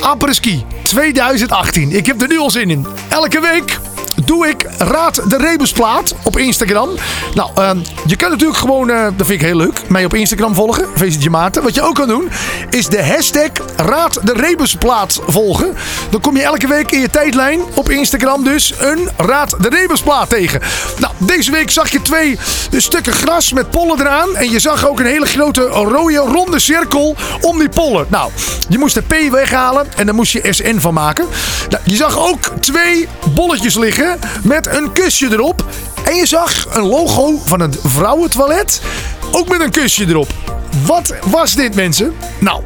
Apres-ski 0.00 0.64
2018. 0.82 1.92
Ik 1.92 2.06
heb 2.06 2.22
er 2.22 2.28
nu 2.28 2.38
al 2.38 2.50
zin 2.50 2.70
in. 2.70 2.86
Elke 3.08 3.40
week 3.40 3.78
doe 4.24 4.48
ik 4.48 4.66
Raad 4.78 5.30
de 5.30 5.36
Rebusplaat 5.36 6.14
op 6.22 6.38
Instagram. 6.38 6.88
Nou, 7.34 7.50
ehm, 7.54 7.78
je 8.06 8.16
kan 8.16 8.30
natuurlijk 8.30 8.58
gewoon, 8.58 8.90
eh, 8.90 9.02
dat 9.02 9.26
vind 9.26 9.40
ik 9.40 9.46
heel 9.46 9.56
leuk, 9.56 9.88
mij 9.88 10.04
op 10.04 10.14
Instagram 10.14 10.54
volgen. 10.54 10.86
VCG 10.94 11.28
Maarten. 11.28 11.62
Wat 11.62 11.74
je 11.74 11.82
ook 11.82 11.94
kan 11.94 12.08
doen, 12.08 12.30
is 12.70 12.86
de 12.86 13.04
hashtag 13.04 13.50
Raad 13.76 14.26
de 14.26 14.32
Rebusplaat 14.32 15.20
volgen. 15.26 15.74
Dan 16.10 16.20
kom 16.20 16.36
je 16.36 16.42
elke 16.42 16.66
week 16.66 16.90
in 16.90 17.00
je 17.00 17.10
tijdlijn 17.10 17.60
op 17.74 17.90
Instagram 17.90 18.44
dus 18.44 18.74
een 18.78 19.08
Raad 19.16 19.54
de 19.60 19.68
Rebusplaat 19.68 20.28
tegen. 20.28 20.60
Nou, 20.98 21.12
deze 21.18 21.50
week 21.50 21.70
zag 21.70 21.90
je 21.90 22.02
twee 22.02 22.38
stukken 22.76 23.12
gras 23.12 23.52
met 23.52 23.70
pollen 23.70 24.00
eraan. 24.00 24.36
En 24.36 24.50
je 24.50 24.58
zag 24.58 24.88
ook 24.88 25.00
een 25.00 25.06
hele 25.06 25.26
grote 25.26 25.62
rode 25.62 26.16
ronde 26.16 26.58
cirkel 26.58 27.16
om 27.40 27.58
die 27.58 27.68
pollen. 27.68 28.06
Nou, 28.08 28.30
je 28.68 28.78
moest 28.78 28.94
de 28.94 29.02
P 29.02 29.30
weghalen 29.30 29.86
en 29.96 30.06
daar 30.06 30.14
moest 30.14 30.32
je 30.32 30.46
SN 30.50 30.78
van 30.78 30.94
maken. 30.94 31.26
Nou, 31.68 31.82
je 31.84 31.96
zag 31.96 32.18
ook 32.18 32.50
twee 32.60 33.08
bolletjes 33.34 33.74
liggen 33.74 34.11
met 34.42 34.66
een 34.66 34.92
kusje 34.92 35.28
erop. 35.30 35.64
En 36.04 36.14
je 36.14 36.26
zag 36.26 36.66
een 36.76 36.86
logo 36.86 37.40
van 37.44 37.60
een 37.60 37.74
vrouwentoilet, 37.84 38.80
ook 39.30 39.48
met 39.48 39.60
een 39.60 39.70
kusje 39.70 40.08
erop. 40.08 40.28
Wat 40.86 41.14
was 41.26 41.54
dit, 41.54 41.74
mensen? 41.74 42.12
Nou, 42.40 42.62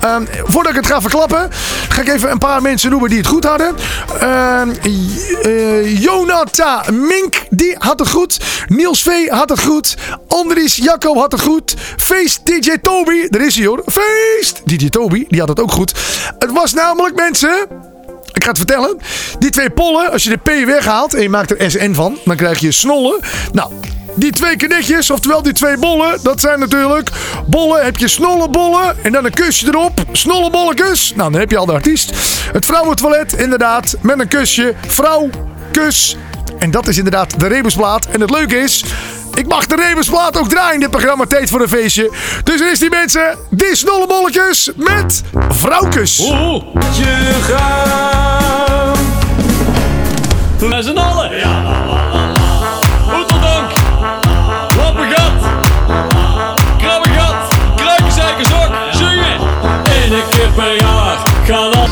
ehm, 0.00 0.24
voordat 0.44 0.72
ik 0.72 0.76
het 0.78 0.86
ga 0.86 1.00
verklappen, 1.00 1.50
ga 1.88 2.00
ik 2.00 2.08
even 2.08 2.30
een 2.30 2.38
paar 2.38 2.62
mensen 2.62 2.90
noemen 2.90 3.08
die 3.08 3.18
het 3.18 3.26
goed 3.26 3.44
hadden. 3.44 3.74
Eh, 4.20 6.02
Jonathan 6.02 7.06
Mink, 7.06 7.42
die 7.50 7.76
had 7.78 7.98
het 7.98 8.08
goed. 8.08 8.40
Niels 8.66 9.02
V 9.02 9.28
had 9.28 9.48
het 9.48 9.60
goed. 9.60 9.96
Andries 10.28 10.76
Jacco 10.76 11.14
had 11.14 11.32
het 11.32 11.40
goed. 11.40 11.74
Feest 11.96 12.46
DJ 12.46 12.76
Toby, 12.82 13.28
daar 13.28 13.46
is 13.46 13.56
hij 13.56 13.66
hoor. 13.66 13.82
Feest 13.86 14.60
DJ 14.64 14.88
Toby, 14.88 15.24
die 15.28 15.40
had 15.40 15.48
het 15.48 15.60
ook 15.60 15.72
goed. 15.72 15.92
Het 16.38 16.52
was 16.52 16.72
namelijk, 16.72 17.14
mensen, 17.14 17.66
ik 18.38 18.44
ga 18.44 18.50
het 18.50 18.58
vertellen. 18.58 18.98
Die 19.38 19.50
twee 19.50 19.70
pollen, 19.70 20.12
als 20.12 20.22
je 20.22 20.30
de 20.30 20.36
P 20.36 20.66
weghaalt 20.66 21.14
en 21.14 21.22
je 21.22 21.28
maakt 21.28 21.50
er 21.50 21.70
SN 21.70 21.92
van, 21.92 22.18
dan 22.24 22.36
krijg 22.36 22.58
je 22.58 22.72
snollen. 22.72 23.20
Nou, 23.52 23.72
die 24.14 24.32
twee 24.32 24.56
knetjes, 24.56 25.10
oftewel 25.10 25.42
die 25.42 25.52
twee 25.52 25.76
bollen, 25.78 26.18
dat 26.22 26.40
zijn 26.40 26.58
natuurlijk 26.58 27.10
bollen. 27.46 27.84
Heb 27.84 27.96
je 27.96 28.08
snollenbollen 28.08 29.04
en 29.04 29.12
dan 29.12 29.24
een 29.24 29.30
kusje 29.30 29.66
erop. 29.66 30.00
Snollenbollenkus. 30.12 31.12
Nou, 31.16 31.30
dan 31.30 31.40
heb 31.40 31.50
je 31.50 31.56
al 31.56 31.66
de 31.66 31.72
artiest. 31.72 32.12
Het 32.52 32.64
vrouwentoilet, 32.64 33.32
inderdaad, 33.32 33.96
met 34.00 34.20
een 34.20 34.28
kusje. 34.28 34.74
Vrouw, 34.86 35.30
kus. 35.72 36.16
En 36.58 36.70
dat 36.70 36.88
is 36.88 36.96
inderdaad 36.96 37.40
de 37.40 37.46
rebusplaat. 37.46 38.06
En 38.06 38.20
het 38.20 38.30
leuke 38.30 38.56
is, 38.56 38.84
ik 39.34 39.46
mag 39.46 39.66
de 39.66 39.76
rebusplaat 39.76 40.38
ook 40.38 40.48
draaien 40.48 40.74
in 40.74 40.80
dit 40.80 40.90
programma 40.90 41.24
Tijd 41.24 41.48
voor 41.48 41.60
een 41.60 41.68
Feestje. 41.68 42.12
Dus 42.44 42.60
er 42.60 42.70
is 42.70 42.78
die 42.78 42.90
mensen, 42.90 43.38
die 43.50 43.76
snollenbolletjes 43.76 44.70
met 44.76 45.22
vrouwkus. 45.48 46.16
Je 46.16 47.38
gaan. 47.42 48.27
Met 50.60 50.84
z'n 50.84 50.96
allen. 50.96 51.30
Oeteldank. 53.14 53.70
Lappengat. 54.76 55.32
Krabbengat. 56.78 57.54
Kruikenzijkersok. 57.76 58.70
Zingen. 58.92 59.40
Eén 59.84 60.22
keer 60.30 60.48
per 60.54 60.74
jaar 60.80 61.18
gaan 61.46 61.74
al 61.74 61.88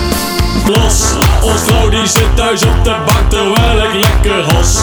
los. 0.66 1.12
Ons 1.42 1.62
vrouw 1.66 1.88
die 1.88 2.06
zit 2.06 2.36
thuis 2.36 2.64
op 2.64 2.84
de 2.84 2.94
bank 3.06 3.30
terwijl 3.30 3.82
ik 3.82 3.92
lekker 3.94 4.54
hos. 4.54 4.78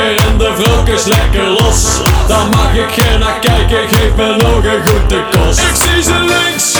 En 0.00 0.38
de 0.38 0.52
vrouwkes 0.58 1.04
lekker 1.04 1.46
los 1.46 2.00
Dan 2.26 2.48
mag 2.48 2.74
ik 2.74 3.02
geen 3.02 3.18
naar 3.18 3.38
kijken, 3.40 3.88
geef 3.88 4.14
me 4.16 4.36
nog 4.36 4.64
een 4.64 4.86
goede 4.86 5.24
kost 5.30 5.58
Ik 5.58 5.74
zie 5.74 6.02
ze 6.02 6.18
links, 6.18 6.74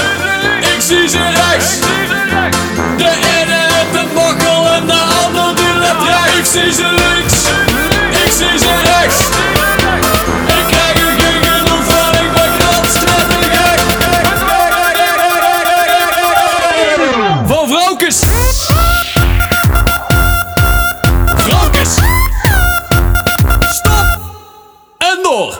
ik 0.74 0.80
zie 0.80 1.08
ze 1.08 1.18
rechts 1.18 1.78
De 2.96 3.39
rechts 6.04 6.38
Ik 6.38 6.62
zie 6.62 6.72
ze 6.72 6.82
links, 6.82 7.34
ik 8.24 8.32
zie 8.32 8.58
ze 8.58 8.74
rechts 8.84 9.28
Ik 10.46 10.66
krijg 10.66 11.00
van, 11.84 12.14
ik 12.14 12.30
Van 17.46 17.68
vrouwkes 17.68 18.24
Vrouwkes 21.36 21.94
Stop! 23.68 24.06
En 24.98 25.18
door! 25.22 25.58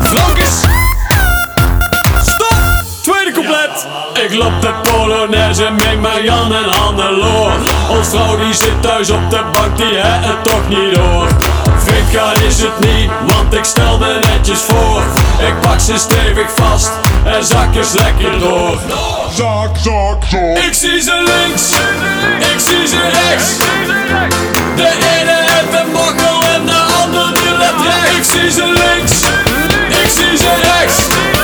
Vrouwkes! 0.00 0.60
Stop! 2.22 2.56
Tweede 3.02 3.32
couplet! 3.32 3.86
Ik 4.24 4.34
loop 4.34 4.60
de 4.60 4.74
Polonaise, 4.82 5.70
meng 5.70 6.00
Marianne 6.00 6.56
en 6.56 6.75
Hannelore 7.16 7.58
Ons 7.88 8.08
vrouw 8.08 8.36
die 8.36 8.54
zit 8.54 8.82
thuis 8.82 9.10
op 9.10 9.30
de 9.30 9.42
bank, 9.52 9.76
die 9.76 9.96
het 9.96 10.24
het 10.24 10.44
toch 10.44 10.68
niet 10.68 10.94
door 10.94 11.28
Vreemd 11.76 12.10
gaan 12.12 12.42
is 12.48 12.60
het 12.60 12.78
niet, 12.80 13.10
want 13.26 13.54
ik 13.54 13.64
stel 13.64 13.98
me 13.98 14.18
netjes 14.32 14.58
voor 14.58 15.02
Ik 15.46 15.60
pak 15.60 15.80
ze 15.80 15.98
stevig 15.98 16.50
vast 16.54 16.90
en 17.24 17.44
zak 17.44 17.74
eens 17.74 17.92
lekker 17.92 18.38
door 18.38 18.78
Zak, 19.34 19.76
zak, 19.76 20.24
zak. 20.30 20.40
ik 20.66 20.74
zie 20.74 21.00
ze 21.00 21.14
links, 21.14 21.70
ik 22.52 22.60
zie 22.60 22.86
ze 22.86 23.00
rechts. 23.00 23.56
De 24.76 24.90
ene 25.18 25.36
heeft 25.46 25.80
een 25.80 25.92
mokkel 25.92 26.42
en 26.54 26.66
de 26.66 26.80
ander 27.02 27.34
die 27.34 27.56
let 27.58 27.74
rechts. 27.82 28.16
Ik 28.16 28.40
zie 28.40 28.50
ze 28.50 28.64
links, 28.64 29.20
ik 29.88 30.08
zie 30.08 30.36
ze 30.36 30.54
rechts. 30.62 31.35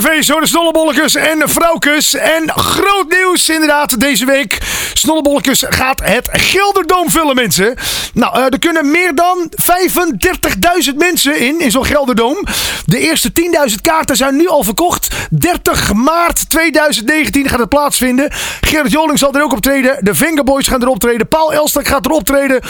Zo, 0.00 0.40
de 0.40 0.50
Dollebolletjes 0.52 1.14
en 1.14 1.48
Vrouwkes 1.48 2.14
en 2.14 2.50
Groot 2.54 3.08
nieuws 3.30 3.48
inderdaad 3.48 4.00
deze 4.00 4.24
week. 4.24 4.58
Snollebolletjes 4.92 5.64
gaat 5.68 6.00
het 6.04 6.28
Gelderdoom 6.32 7.10
vullen, 7.10 7.34
mensen. 7.34 7.74
Nou, 8.14 8.36
eh, 8.36 8.44
er 8.44 8.58
kunnen 8.58 8.90
meer 8.90 9.14
dan 9.14 9.52
35.000 9.56 10.96
mensen 10.96 11.38
in, 11.38 11.60
in 11.60 11.70
zo'n 11.70 11.84
Gelderdoom. 11.84 12.44
De 12.84 12.98
eerste 12.98 13.32
10.000 13.32 13.80
kaarten 13.82 14.16
zijn 14.16 14.36
nu 14.36 14.48
al 14.48 14.62
verkocht. 14.62 15.08
30 15.30 15.92
maart 15.92 16.50
2019 16.50 17.48
gaat 17.48 17.58
het 17.58 17.68
plaatsvinden. 17.68 18.30
Gerrit 18.60 18.92
Joling 18.92 19.18
zal 19.18 19.34
er 19.34 19.42
ook 19.42 19.52
optreden. 19.52 19.96
De 20.00 20.14
Fingerboys 20.14 20.68
gaan 20.68 20.82
er 20.82 20.88
optreden. 20.88 21.28
Paul 21.28 21.52
Elstak 21.52 21.86
gaat 21.86 22.06
er 22.06 22.12
optreden. 22.12 22.60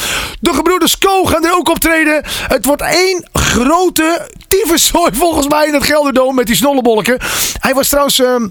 De 0.40 0.55
gebroeders 0.55 0.99
Co 0.99 1.25
gaan 1.25 1.44
er 1.44 1.55
ook 1.55 1.68
optreden. 1.68 2.25
Het 2.49 2.64
wordt 2.64 2.83
één 2.83 3.29
grote 3.33 4.31
tyfuszooi 4.49 5.11
volgens 5.23 5.49
mij 5.49 5.66
in 5.66 5.75
het 5.75 5.85
Gelderdoom 5.85 6.35
met 6.35 6.46
die 6.46 6.57
snollebolken. 6.57 7.18
Hij 7.61 7.75
was 7.75 7.88
trouwens... 7.88 8.18
ehm, 8.18 8.49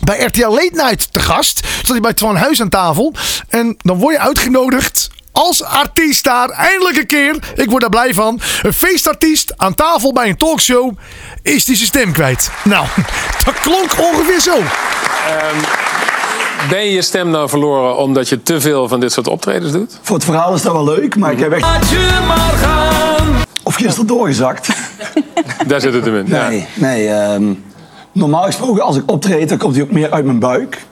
bij 0.00 0.24
RTL 0.24 0.48
Late 0.48 0.70
Night 0.72 1.12
te 1.12 1.20
gast. 1.20 1.60
Zat 1.78 1.88
hij 1.88 2.00
bij 2.00 2.14
Twan 2.14 2.36
Huis 2.36 2.60
aan 2.60 2.68
tafel. 2.68 3.14
En 3.48 3.76
dan 3.78 3.98
word 3.98 4.14
je 4.14 4.20
uitgenodigd 4.20 5.10
als 5.32 5.62
artiest 5.62 6.24
daar. 6.24 6.48
Eindelijk 6.48 6.96
een 6.96 7.06
keer. 7.06 7.36
Ik 7.54 7.70
word 7.70 7.80
daar 7.80 7.90
blij 7.90 8.14
van. 8.14 8.40
Een 8.62 8.72
feestartiest 8.72 9.52
aan 9.56 9.74
tafel 9.74 10.12
bij 10.12 10.28
een 10.28 10.36
talkshow. 10.36 10.92
Is 11.42 11.64
die 11.64 11.76
zijn 11.76 11.88
stem 11.88 12.12
kwijt. 12.12 12.50
Nou, 12.64 12.86
dat 13.44 13.60
klonk 13.60 13.98
ongeveer 13.98 14.40
zo. 14.40 14.56
Ben 16.68 16.84
je 16.84 16.92
je 16.92 17.02
stem 17.02 17.30
nou 17.30 17.48
verloren 17.48 17.96
omdat 17.96 18.28
je 18.28 18.42
te 18.42 18.60
veel 18.60 18.88
van 18.88 19.00
dit 19.00 19.12
soort 19.12 19.26
optredens 19.28 19.72
doet? 19.72 19.98
Voor 20.02 20.16
het 20.16 20.24
verhaal 20.24 20.54
is 20.54 20.62
dat 20.62 20.72
wel 20.72 20.84
leuk, 20.84 21.16
maar 21.16 21.32
ik 21.32 21.38
heb 21.38 21.52
echt... 21.52 21.62
Laat 21.62 21.88
je 21.88 22.24
maar 22.26 22.38
gaan. 22.38 23.42
Of 23.62 23.74
gisteren 23.74 24.06
doorgezakt. 24.06 24.68
Daar 25.66 25.80
zit 25.80 25.94
het 25.94 26.04
hem 26.04 26.16
in. 26.16 26.26
Ja. 26.26 26.48
Nee, 26.48 26.66
nee. 26.74 27.08
Normaal 28.20 28.42
gesproken, 28.42 28.82
als 28.82 28.96
ik 28.96 29.10
optreed, 29.10 29.48
dan 29.48 29.58
komt 29.58 29.74
hij 29.74 29.84
ook 29.84 29.90
meer 29.90 30.10
uit 30.10 30.24
mijn 30.24 30.38
buik. 30.38 30.86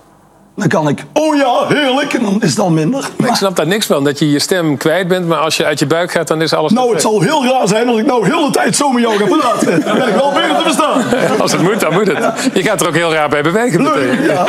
Dan 0.59 0.69
kan 0.69 0.89
ik, 0.89 1.05
oh 1.13 1.37
ja, 1.37 1.67
heerlijk, 1.69 2.15
en 2.15 2.23
dan 2.23 2.43
is 2.43 2.51
het 2.51 2.59
al 2.59 2.71
minder. 2.71 3.09
Ik 3.17 3.35
snap 3.35 3.57
daar 3.57 3.67
niks 3.67 3.87
van, 3.87 4.05
dat 4.05 4.19
je 4.19 4.31
je 4.31 4.39
stem 4.39 4.77
kwijt 4.77 5.09
bent, 5.09 5.27
maar 5.27 5.39
als 5.39 5.57
je 5.57 5.65
uit 5.65 5.79
je 5.79 5.87
buik 5.87 6.11
gaat, 6.11 6.29
dan 6.29 6.43
is 6.43 6.53
alles 6.53 6.73
nou, 6.73 6.93
het 6.93 7.01
zal 7.01 7.21
heel 7.21 7.45
raar 7.45 7.69
zijn 7.69 7.89
als 7.89 7.99
ik 7.99 8.07
nou 8.07 8.25
heel 8.25 8.47
de 8.47 8.53
tijd 8.53 8.77
zo 8.77 8.91
met 8.91 9.03
jou 9.03 9.17
ga 9.17 9.25
praten. 9.25 9.85
Dan 9.85 9.99
ben 9.99 10.09
ik 10.09 10.15
wel 10.15 10.33
beter 10.33 10.57
te 10.57 10.63
verstaan. 10.63 11.03
Als 11.41 11.53
het 11.53 11.63
moet, 11.63 11.81
dan 11.81 11.93
moet 11.93 12.07
het. 12.07 12.51
Je 12.55 12.63
gaat 12.63 12.81
er 12.81 12.87
ook 12.87 12.95
heel 12.95 13.13
raar 13.13 13.29
bij 13.29 13.43
bewegen. 13.43 13.83
Leuk, 13.83 14.27
ja. 14.27 14.47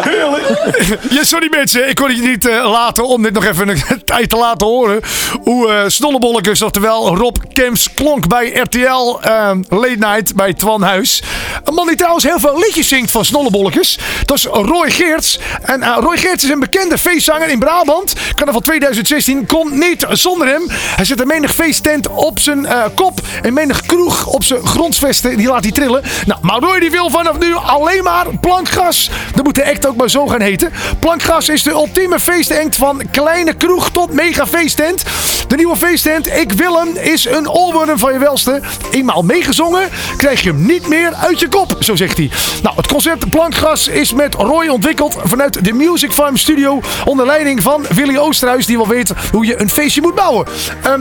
Heerlijk. 0.00 0.98
Ja, 1.10 1.24
sorry 1.24 1.48
mensen, 1.50 1.88
ik 1.88 1.94
kon 1.94 2.08
het 2.08 2.16
je 2.16 2.22
niet 2.22 2.46
eh, 2.46 2.70
laten 2.70 3.06
om 3.06 3.22
dit 3.22 3.32
nog 3.32 3.44
even 3.44 3.68
een 3.68 3.82
tijd 4.04 4.30
te 4.30 4.36
laten 4.36 4.66
horen. 4.66 5.00
Hoe 5.42 5.68
eh 5.68 5.82
Snollebollekes, 5.86 6.62
oftewel 6.62 7.16
Rob 7.16 7.36
Kemps, 7.52 7.94
klonk 7.94 8.28
bij 8.28 8.48
RTL 8.48 9.18
eh, 9.20 9.50
Late 9.68 9.96
Night 9.98 10.34
bij 10.34 10.54
Twan 10.54 10.82
Huis. 10.82 11.22
Een 11.64 11.74
man 11.74 11.86
die 11.86 11.96
trouwens 11.96 12.24
heel 12.24 12.40
veel 12.40 12.58
liedjes 12.58 12.88
zingt 12.88 13.10
van 13.10 13.24
Snollebollekes. 13.24 13.98
Dat 14.24 14.36
is 14.36 14.48
Roy 14.76 14.90
Geerts. 14.90 15.38
En 15.62 15.82
eh, 15.82 15.96
Roy 16.00 16.16
Geerts 16.16 16.44
is 16.44 16.50
een 16.50 16.60
bekende 16.60 16.98
feestzanger 16.98 17.48
in 17.48 17.58
Brabant. 17.58 18.14
Van 18.44 18.62
2016, 18.62 19.46
kon 19.46 19.78
niet 19.78 20.06
zonder 20.10 20.46
hem. 20.46 20.62
Hij 20.70 21.04
zet 21.04 21.20
een 21.20 21.26
menig 21.26 21.54
feesttent 21.54 22.08
op 22.08 22.38
zijn 22.38 22.66
eh, 22.66 22.84
kop. 22.94 23.20
En 23.42 23.52
menig 23.52 23.80
kroeg 23.80 24.26
op 24.26 24.44
zijn 24.44 24.66
grondsvesten. 24.66 25.36
Die 25.36 25.48
laat 25.48 25.62
hij 25.62 25.72
trillen. 25.72 26.02
Nou, 26.26 26.40
maar 26.42 26.58
Roy 26.58 26.80
die 26.80 26.90
wil 26.90 27.10
vanaf 27.10 27.38
nu 27.38 27.54
alleen 27.54 28.02
maar 28.02 28.26
plankgas. 28.40 29.10
Dat 29.34 29.44
moet 29.44 29.54
de 29.54 29.64
act 29.64 29.86
ook 29.86 29.96
maar 29.96 30.10
zo 30.10 30.26
gaan 30.26 30.40
heten. 30.40 30.72
Plankgas 30.98 31.48
is 31.48 31.62
de 31.62 31.70
ultieme 31.70 32.20
feestact 32.20 32.76
van 32.76 33.02
kleine 33.10 33.54
kroeg 33.54 33.90
tot 33.90 34.12
mega 34.12 34.46
feesttent. 34.46 35.02
De 35.48 35.56
nieuwe 35.56 35.76
feesttent 35.76 36.26
Ik 36.26 36.52
Wil 36.52 36.78
Hem 36.78 36.96
is 36.96 37.24
een 37.24 37.50
oorworm 37.50 37.98
van 37.98 38.12
je 38.12 38.18
welste. 38.18 38.60
Eenmaal 38.90 39.22
meegezongen 39.22 39.88
krijg 40.16 40.42
je 40.42 40.48
hem 40.48 40.66
niet 40.66 40.88
meer 40.88 41.14
uit 41.14 41.40
je 41.40 41.48
kop, 41.48 41.76
zo 41.80 41.96
zegt 41.96 42.16
hij. 42.16 42.30
Nou, 42.62 42.76
het 42.76 42.86
concept 42.86 43.30
Plankgas 43.30 43.88
is 43.88 44.12
met 44.12 44.34
Roy 44.34 44.65
ontwikkeld 44.72 45.16
vanuit 45.24 45.64
de 45.64 45.72
Music 45.72 46.12
Farm 46.12 46.36
Studio 46.36 46.80
onder 47.04 47.26
leiding 47.26 47.62
van 47.62 47.84
Willy 47.94 48.16
Oosterhuis, 48.16 48.66
die 48.66 48.76
wel 48.76 48.88
weet 48.88 49.12
hoe 49.32 49.46
je 49.46 49.60
een 49.60 49.70
feestje 49.70 50.00
moet 50.00 50.14
bouwen. 50.14 50.46
Ehm, 50.82 51.00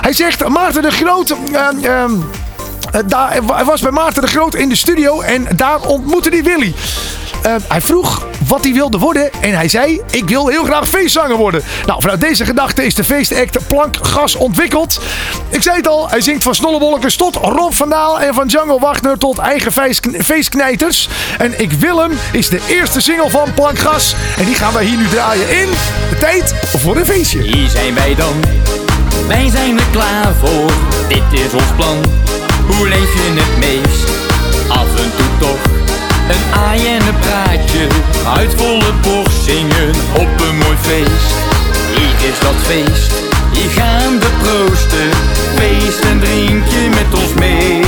hij 0.00 0.12
zegt 0.12 0.48
Maarten 0.48 0.82
de 0.82 0.90
Groot. 0.90 1.30
ehm, 1.30 1.84
ehm, 1.84 1.84
eh, 1.84 2.08
daar, 3.06 3.32
hij 3.32 3.64
was 3.64 3.80
bij 3.80 3.90
Maarten 3.90 4.22
de 4.22 4.28
Groot 4.28 4.54
in 4.54 4.68
de 4.68 4.76
studio 4.76 5.20
en 5.20 5.46
daar 5.56 5.80
ontmoette 5.80 6.28
hij 6.28 6.42
Willy. 6.42 6.74
Eh, 7.42 7.54
hij 7.68 7.80
vroeg 7.80 8.26
wat 8.46 8.62
hij 8.64 8.72
wilde 8.72 8.98
worden 8.98 9.32
en 9.40 9.54
hij 9.54 9.68
zei: 9.68 10.00
Ik 10.10 10.28
wil 10.28 10.48
heel 10.48 10.64
graag 10.64 10.88
feestzanger 10.88 11.36
worden. 11.36 11.62
Nou, 11.86 12.00
vanuit 12.00 12.20
deze 12.20 12.44
gedachte 12.44 12.84
is 12.84 12.94
de 12.94 13.04
feestact 13.04 13.66
Plankgas 13.66 14.34
ontwikkeld. 14.34 15.00
Ik 15.48 15.62
zei 15.62 15.76
het 15.76 15.88
al, 15.88 16.08
hij 16.08 16.20
zingt 16.20 16.42
van 16.42 16.54
Snollebollekes 16.54 17.16
tot 17.16 17.36
Rob 17.36 17.72
van 17.72 17.88
Daal 17.88 18.20
en 18.20 18.34
van 18.34 18.46
Django 18.46 18.78
Wagner 18.78 19.18
tot 19.18 19.38
eigen 19.38 19.72
feest- 19.72 20.08
feestknijters. 20.22 21.08
En 21.38 21.60
Ik 21.60 21.72
Wil 21.72 21.98
Hem 22.00 22.12
is 22.32 22.48
de 22.48 22.60
eerste 22.68 23.00
single 23.00 23.30
van 23.30 23.54
Plankgas. 23.54 24.14
En 24.38 24.44
die 24.44 24.54
gaan 24.54 24.72
wij 24.72 24.84
hier 24.84 24.96
nu 24.98 25.08
draaien 25.08 25.60
in 25.60 25.68
de 26.10 26.18
tijd 26.18 26.54
voor 26.76 26.96
een 26.96 27.06
feestje. 27.06 27.42
Hier 27.42 27.68
zijn 27.68 27.94
wij 27.94 28.14
dan, 28.14 28.34
wij 29.28 29.48
zijn 29.50 29.78
er 29.78 29.86
klaar 29.90 30.32
voor. 30.40 30.70
Dit 31.08 31.40
is 31.40 31.52
ons 31.52 31.72
plan, 31.76 31.96
hoe 32.66 32.88
leef 32.88 33.12
je 33.14 33.28
het 33.34 33.58
meest? 33.58 34.08
Af 34.68 34.90
en 35.02 35.10
toe 35.16 35.32
toch, 35.38 35.62
een 36.34 36.60
aai 36.60 36.86
en 36.86 37.06
een 37.06 37.18
praatje. 37.18 37.86
Uit 38.36 38.54
volle 38.56 38.92
borst 39.02 39.42
zingen 39.44 39.90
op 40.12 40.40
een 40.48 40.58
mooi 40.58 40.76
feest. 40.80 41.34
Hier 41.96 42.28
is 42.30 42.38
dat 42.40 42.58
feest, 42.62 43.12
hier 43.52 43.70
gaan 43.70 44.18
we 44.18 44.28
proosten. 44.42 45.10
Feest 45.56 46.00
en 46.00 46.20
drink 46.20 46.66
je 46.66 46.88
met 46.88 47.20
ons 47.22 47.34
mee. 47.34 47.82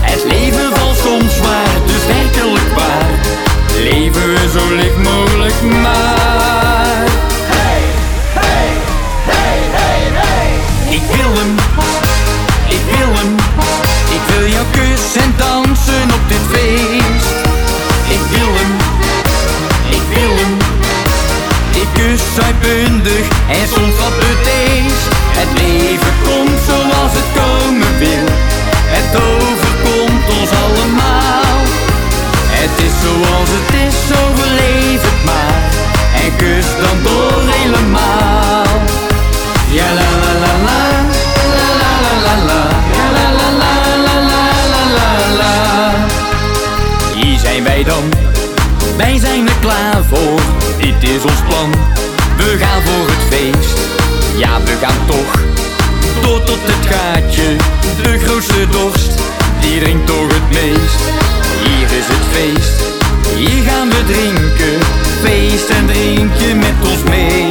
Het 0.00 0.24
leven 0.24 0.76
valt 0.76 0.96
soms 0.96 1.34
zwaar, 1.34 1.74
dus 1.86 2.06
werkelijk 2.06 2.70
waar. 2.74 3.12
Leven 3.82 4.28
we 4.34 4.48
zo 4.52 4.74
licht 4.74 4.96
mogelijk 4.96 5.62
maar. 5.82 7.06
Ik 10.90 11.02
wil 11.16 11.34
hem, 11.34 11.57
en 23.48 23.68
soms 23.74 23.96
wat 24.02 24.14
bedeesd. 24.26 25.06
Het 25.40 25.50
leven 25.62 26.14
komt 26.22 26.58
zoals 26.68 27.12
het 27.18 27.30
komen 27.40 27.98
wil, 27.98 28.26
het 28.96 29.10
overkomt 29.28 30.26
ons 30.38 30.50
allemaal. 30.64 31.56
Het 32.60 32.74
is 32.86 32.94
zoals 33.04 33.48
het 33.56 33.70
is, 33.86 33.98
overleef 34.24 35.00
het 35.10 35.24
maar 35.24 35.62
en 36.22 36.36
kus 36.36 36.66
dan 36.82 36.96
door 37.02 37.42
helemaal. 37.46 38.66
Ja 39.70 39.88
la 39.98 40.10
la 40.22 40.32
la 40.44 40.54
la, 40.68 40.82
la 41.58 41.68
la 41.80 41.92
la 42.04 42.14
la 42.26 42.36
la, 42.48 42.62
ja 42.96 43.06
la 43.16 43.26
la 43.38 43.48
la 43.62 43.72
la 44.06 44.16
la 44.32 44.82
la 44.96 45.08
la 45.20 45.28
la. 45.40 45.54
Hier 47.14 47.38
zijn 47.38 47.62
wij 47.62 47.84
dan, 47.84 48.04
wij 48.96 49.18
zijn 49.18 49.48
er 49.48 49.58
klaar 49.60 50.02
voor. 50.08 50.40
Dit 50.78 51.10
is 51.10 51.22
ons 51.22 51.42
plan, 51.48 51.70
we 52.38 52.56
gaan 52.58 52.82
voor 52.82 53.06
het 53.06 53.24
feest. 53.34 53.78
Ja, 54.36 54.60
we 54.64 54.74
gaan 54.80 55.06
toch, 55.06 55.32
door 56.22 56.42
tot 56.42 56.58
het 56.62 56.86
gaatje. 56.94 57.56
De 58.02 58.18
grootste 58.18 58.66
dorst, 58.70 59.12
die 59.60 59.80
drinkt 59.80 60.06
toch 60.06 60.28
het 60.28 60.48
meest. 60.50 61.00
Hier 61.64 61.88
is 62.00 62.06
het 62.14 62.26
feest, 62.32 62.78
hier 63.36 63.62
gaan 63.68 63.88
we 63.88 64.04
drinken. 64.04 64.78
Feest 65.22 65.68
en 65.68 65.86
drink 65.86 66.32
je 66.36 66.54
met 66.54 66.90
ons 66.90 67.02
mee. 67.02 67.50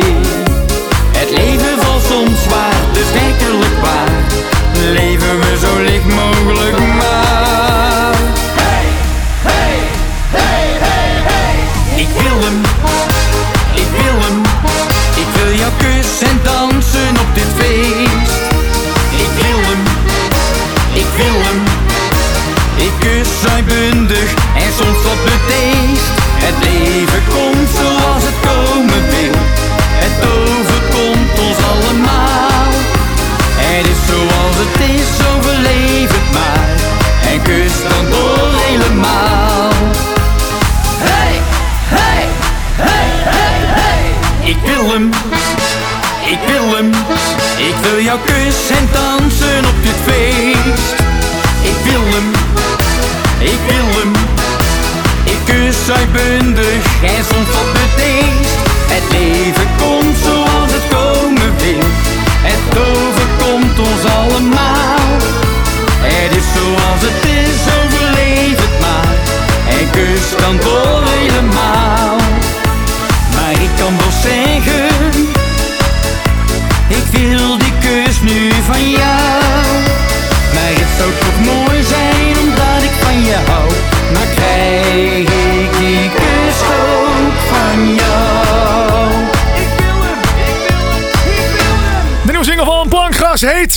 Het 1.19 1.29
leven 1.29 1.75
valt 1.81 2.03
soms 2.09 2.43
zwaar, 2.43 2.81
dus 2.93 3.09
werkelijk 3.21 3.77
waar. 3.81 4.21
Leven 4.93 5.39
we 5.39 5.57
zo 5.65 5.81
licht 5.81 6.07
mogelijk 6.21 6.86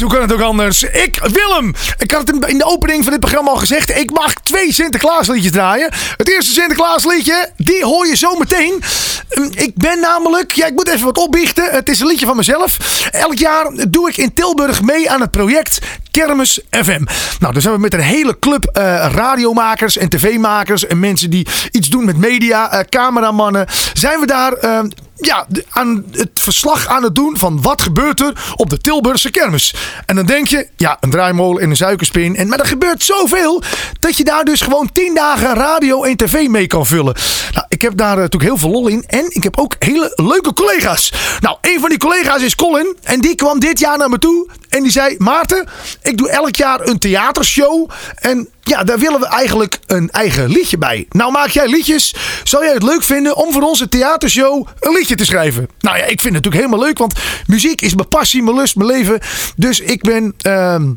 hoe 0.00 0.10
kan 0.10 0.20
het 0.20 0.32
ook 0.32 0.40
anders? 0.40 0.82
Ik 0.82 1.18
wil 1.32 1.54
hem. 1.54 1.74
Ik 1.98 2.10
had 2.10 2.28
het 2.28 2.46
in 2.46 2.58
de 2.58 2.64
opening 2.64 3.02
van 3.02 3.12
dit 3.12 3.20
programma 3.20 3.50
al 3.50 3.56
gezegd. 3.56 3.98
Ik 3.98 4.10
mag 4.10 4.32
twee 4.34 4.72
Sinterklaasliedjes 4.72 5.52
draaien. 5.52 5.92
Het 6.16 6.28
eerste 6.28 6.52
Sinterklaasliedje, 6.52 7.50
die 7.56 7.84
hoor 7.84 8.06
je 8.06 8.16
zo 8.16 8.34
meteen. 8.34 8.82
Ehm, 9.28 9.48
Ik 9.54 9.74
ben 9.74 10.00
namelijk, 10.00 10.52
ja 10.52 10.66
ik 10.66 10.74
moet 10.74 10.88
even 10.88 11.04
wat 11.04 11.18
opbiechten. 11.18 11.70
Het 11.70 11.88
is 11.88 12.00
een 12.00 12.06
liedje 12.06 12.26
van 12.26 12.36
mezelf. 12.36 12.76
Elk 13.10 13.34
jaar 13.34 13.70
doe 13.88 14.08
ik 14.08 14.16
in 14.16 14.34
Tilburg 14.34 14.82
mee 14.82 15.10
aan 15.10 15.20
het 15.20 15.30
project 15.30 15.78
Kermis 16.10 16.60
FM. 16.70 17.02
Nou, 17.38 17.52
daar 17.52 17.62
zijn 17.62 17.74
we 17.74 17.80
met 17.80 17.94
een 17.94 18.00
hele 18.00 18.38
club 18.38 18.64
eh, 18.64 18.82
radiomakers 19.14 19.96
en 19.96 20.08
tv-makers 20.08 20.86
en 20.86 21.00
mensen 21.00 21.30
die 21.30 21.46
iets 21.70 21.88
doen 21.88 22.04
met 22.04 22.16
media, 22.16 22.72
eh, 22.72 22.80
cameramannen. 22.88 23.66
Zijn 23.92 24.20
we 24.20 24.26
daar 24.26 24.52
eh, 24.52 24.80
ja, 25.20 25.46
aan 25.70 26.04
het 26.10 26.30
verslag 26.40 26.86
aan 26.86 27.02
het 27.02 27.14
doen 27.14 27.38
van 27.38 27.62
wat 27.62 27.82
gebeurt 27.82 28.20
er 28.20 28.52
op 28.56 28.70
de 28.70 28.78
Tilburgse 28.78 29.30
kermis. 29.30 29.74
En 30.06 30.16
dan 30.16 30.26
denk 30.26 30.48
je, 30.48 30.68
ja, 30.76 30.96
een 31.00 31.10
draaimolen 31.10 31.62
en 31.62 31.70
een 31.70 31.76
suikerspin. 31.76 32.36
En, 32.36 32.48
maar 32.48 32.58
er 32.60 32.66
gebeurt 32.66 33.02
zoveel 33.02 33.62
dat 34.00 34.16
je 34.16 34.24
daar 34.24 34.44
dus 34.44 34.60
gewoon 34.60 34.90
10 34.92 35.14
dagen 35.14 35.54
radio 35.54 36.02
en 36.02 36.16
tv 36.16 36.48
mee 36.48 36.66
kan 36.66 36.86
vullen. 36.86 37.14
Nou, 37.52 37.66
ik 37.68 37.82
heb 37.82 37.96
daar 37.96 38.14
eh, 38.14 38.22
natuurlijk 38.22 38.50
heel 38.50 38.58
veel 38.58 38.70
lol 38.70 38.88
in. 38.88 39.04
En 39.06 39.24
ik 39.28 39.42
heb 39.42 39.58
ook 39.58 39.74
hele 39.78 40.12
leuke 40.14 40.52
collega's. 40.52 41.12
Nou, 41.40 41.56
een 41.60 41.80
van 41.80 41.88
die 41.88 41.98
collega's 41.98 42.42
is 42.42 42.54
Colin. 42.54 42.96
En 43.02 43.20
die 43.20 43.34
kwam 43.34 43.58
dit 43.60 43.78
jaar 43.78 43.98
naar 43.98 44.08
me 44.08 44.18
toe. 44.18 44.48
En 44.68 44.82
die 44.82 44.92
zei, 44.92 45.14
Maarten, 45.18 45.68
ik 46.02 46.16
doe 46.16 46.30
elk 46.30 46.56
jaar 46.56 46.80
een 46.80 46.98
theatershow. 46.98 47.90
En 48.14 48.48
ja, 48.70 48.84
daar 48.84 48.98
willen 48.98 49.20
we 49.20 49.26
eigenlijk 49.26 49.78
een 49.86 50.10
eigen 50.10 50.48
liedje 50.48 50.78
bij. 50.78 51.06
Nou 51.10 51.32
maak 51.32 51.48
jij 51.48 51.66
liedjes. 51.68 52.14
Zou 52.44 52.64
jij 52.64 52.72
het 52.72 52.82
leuk 52.82 53.02
vinden 53.02 53.36
om 53.36 53.52
voor 53.52 53.62
onze 53.62 53.88
theatershow 53.88 54.66
een 54.80 54.92
liedje 54.92 55.14
te 55.14 55.24
schrijven? 55.24 55.68
Nou 55.80 55.96
ja, 55.96 56.02
ik 56.02 56.20
vind 56.20 56.34
het 56.34 56.44
natuurlijk 56.44 56.62
helemaal 56.62 56.86
leuk. 56.86 56.98
Want 56.98 57.14
muziek 57.46 57.80
is 57.80 57.94
mijn 57.94 58.08
passie, 58.08 58.42
mijn 58.42 58.56
lust, 58.56 58.76
mijn 58.76 58.88
leven. 58.88 59.20
Dus 59.56 59.80
ik 59.80 60.02
ben... 60.02 60.34
ehm, 60.38 60.90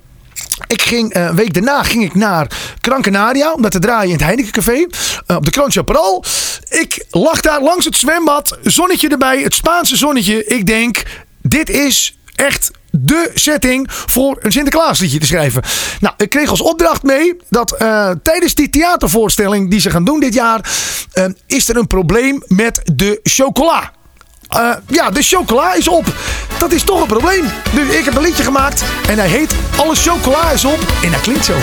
ik 0.67 0.81
ging, 0.81 1.13
eh, 1.13 1.23
een 1.23 1.35
week 1.35 1.53
daarna 1.53 1.83
ging 1.83 2.03
ik 2.03 2.15
naar 2.15 2.47
Krankenaria 2.81 3.53
om 3.53 3.61
dat 3.61 3.71
te 3.71 3.79
draaien 3.79 4.05
in 4.07 4.15
het 4.15 4.23
Heineken 4.23 4.51
Café. 4.51 4.85
eh, 5.27 5.35
op 5.35 5.45
de 5.45 5.51
Krantje 5.51 5.79
Chaparral. 5.79 6.23
Ik 6.69 7.05
lag 7.09 7.41
daar 7.41 7.61
langs 7.61 7.85
het 7.85 7.97
zwembad. 7.97 8.57
Zonnetje 8.61 9.09
erbij. 9.09 9.41
Het 9.41 9.53
Spaanse 9.53 9.95
zonnetje. 9.95 10.45
Ik 10.45 10.65
denk, 10.65 11.03
dit 11.41 11.69
is 11.69 12.17
echt 12.35 12.71
de 12.99 13.31
setting 13.33 13.87
voor 13.89 14.37
een 14.39 14.51
Sinterklaasliedje 14.51 15.19
te 15.19 15.25
schrijven. 15.25 15.63
Nou, 15.99 16.13
ik 16.17 16.29
kreeg 16.29 16.49
als 16.49 16.61
opdracht 16.61 17.03
mee 17.03 17.37
dat 17.49 17.71
eh, 17.71 18.09
tijdens 18.23 18.55
die 18.55 18.69
theatervoorstelling 18.69 19.69
die 19.69 19.79
ze 19.79 19.89
gaan 19.89 20.05
doen 20.05 20.19
dit 20.19 20.33
jaar... 20.33 20.71
eh, 21.13 21.25
is 21.45 21.69
er 21.69 21.77
een 21.77 21.87
probleem 21.87 22.43
met 22.47 22.81
de 22.93 23.19
chocola. 23.23 23.91
Eh, 24.47 24.71
ja, 24.87 25.09
de 25.09 25.21
chocola 25.21 25.73
is 25.73 25.87
op. 25.87 26.05
Dat 26.57 26.71
is 26.71 26.83
toch 26.83 27.01
een 27.01 27.07
probleem. 27.07 27.45
Dus 27.73 27.95
ik 27.95 28.05
heb 28.05 28.15
een 28.15 28.21
liedje 28.21 28.43
gemaakt 28.43 28.83
en 29.07 29.17
hij 29.17 29.27
heet 29.27 29.55
Alle 29.77 29.95
chocola 29.95 30.51
is 30.51 30.65
op. 30.65 30.79
En 31.03 31.11
dat 31.11 31.21
klinkt 31.21 31.45
zo. 31.45 31.55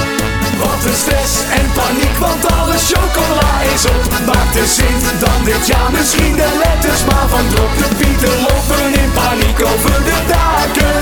Wat 0.62 0.84
een 0.84 0.98
stress 1.02 1.32
en 1.58 1.66
paniek, 1.78 2.16
want 2.18 2.42
alle 2.52 2.78
chocola 2.90 3.50
is 3.74 3.84
op. 3.84 4.02
Maakt 4.26 4.52
de 4.52 4.66
Sint 4.76 5.04
dan 5.24 5.44
dit 5.44 5.66
jaar 5.66 5.90
misschien 5.90 6.34
de 6.36 6.50
letters 6.64 7.04
maar 7.04 7.28
van 7.28 7.46
drop. 7.48 7.72
De 7.78 7.88
pieten 8.00 8.36
lopen 8.48 8.86
in 9.02 9.10
paniek 9.12 9.58
over 9.72 9.96
de 10.08 10.18
daken. 10.34 11.00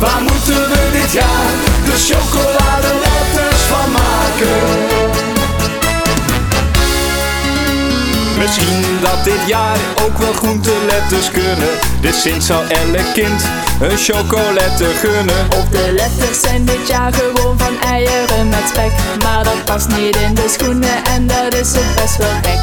Waar 0.00 0.22
moeten 0.28 0.60
we 0.70 0.80
dit 0.92 1.12
jaar 1.12 1.50
de 1.84 1.96
chocoladeletters 2.08 3.60
van 3.70 3.90
maken? 3.92 4.99
Misschien 8.40 8.82
dat 9.00 9.24
dit 9.24 9.42
jaar 9.46 9.78
ook 10.04 10.18
wel 10.18 10.32
groenteletters 10.32 11.30
kunnen. 11.30 11.72
De 12.00 12.12
Sint 12.12 12.44
zal 12.44 12.62
elk 12.62 13.12
kind 13.12 13.42
een 13.80 13.98
chocolette 13.98 14.88
gunnen. 15.02 15.44
Op 15.60 15.66
de 15.70 15.92
letters 15.96 16.40
zijn 16.40 16.64
dit 16.64 16.88
jaar 16.88 17.12
gewoon 17.12 17.58
van 17.58 17.80
eieren 17.80 18.48
met 18.48 18.64
spek. 18.68 18.92
Maar 19.22 19.44
dat 19.44 19.64
past 19.64 19.88
niet 19.88 20.16
in 20.16 20.34
de 20.34 20.48
schoenen 20.56 21.04
en 21.14 21.26
dat 21.26 21.54
is 21.54 21.72
het 21.72 21.94
best 21.94 22.16
wel 22.16 22.34
gek. 22.42 22.60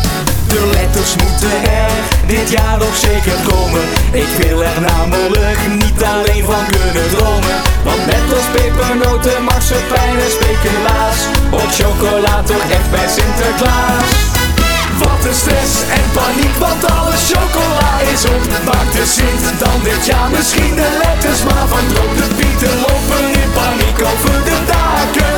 De 0.47 0.69
letters 0.73 1.15
moeten 1.23 1.55
er 1.81 1.91
dit 2.27 2.49
jaar 2.49 2.77
nog 2.77 2.95
zeker 2.95 3.37
komen. 3.51 3.83
Ik 4.11 4.31
wil 4.41 4.63
er 4.63 4.81
namelijk 4.81 5.59
niet 5.83 6.03
alleen 6.03 6.43
van 6.43 6.65
kunnen 6.71 7.09
dromen. 7.15 7.57
Want 7.83 8.05
net 8.05 8.27
als 8.37 8.47
pepernoten, 8.55 9.43
marsepein 9.43 10.17
en 10.25 10.31
speculaas. 10.39 11.17
Hoort 11.51 11.73
chocola 11.79 12.43
toch 12.43 12.65
echt 12.77 12.89
bij 12.91 13.07
Sinterklaas. 13.15 14.46
Wat 14.97 15.25
een 15.27 15.33
stress 15.33 15.73
en 15.97 16.05
paniek, 16.17 16.55
want 16.65 16.81
alle 16.97 17.17
chocola 17.31 17.91
is 18.13 18.23
op. 18.25 18.43
Maakt 18.65 18.93
de 18.97 19.05
Sint 19.15 19.43
dan 19.63 19.79
dit 19.83 20.05
jaar 20.05 20.29
misschien 20.29 20.75
de 20.75 20.89
letters 21.03 21.41
maar 21.47 21.67
van 21.73 21.85
drop. 21.91 22.11
De 22.21 22.27
pieten 22.39 22.75
lopen 22.85 23.25
in 23.41 23.51
paniek 23.59 23.99
over 24.11 24.35
de 24.49 24.57
daken. 24.73 25.35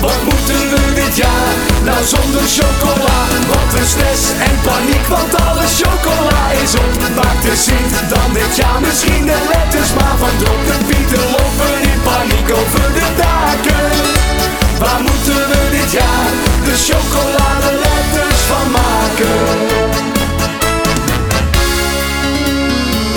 Wat 0.00 0.20
moeten 0.28 0.62
we 0.72 0.82
dit 1.02 1.16
jaar 1.16 1.52
nou 1.88 2.00
zonder 2.14 2.46
chocola? 2.58 3.18
Wat 3.52 3.70
een 3.78 3.88
stress 3.94 4.24
en 4.48 4.56
paniek, 4.68 5.06
want 5.14 5.32
alle 5.46 5.66
chocola 5.80 6.42
is 6.62 6.72
op. 6.84 6.92
Maakt 7.18 7.42
de 7.46 7.54
Sint 7.66 7.92
dan 8.12 8.28
dit 8.32 8.52
jaar 8.60 8.80
misschien 8.86 9.24
de 9.30 9.38
letters 9.52 9.90
maar 9.98 10.16
van 10.22 10.34
drop. 10.40 10.60
De 10.70 10.76
pieten 10.88 11.24
lopen 11.36 11.74
in 11.90 12.00
paniek 12.08 12.48
over 12.60 12.86
de 12.98 13.08
daken. 13.22 14.49
Waar 14.80 15.00
moeten 15.02 15.48
we 15.50 15.68
dit 15.70 15.92
jaar 15.92 16.30
de 16.64 16.74
chocoladeletters 16.76 18.40
van 18.50 18.70
maken? 18.70 20.19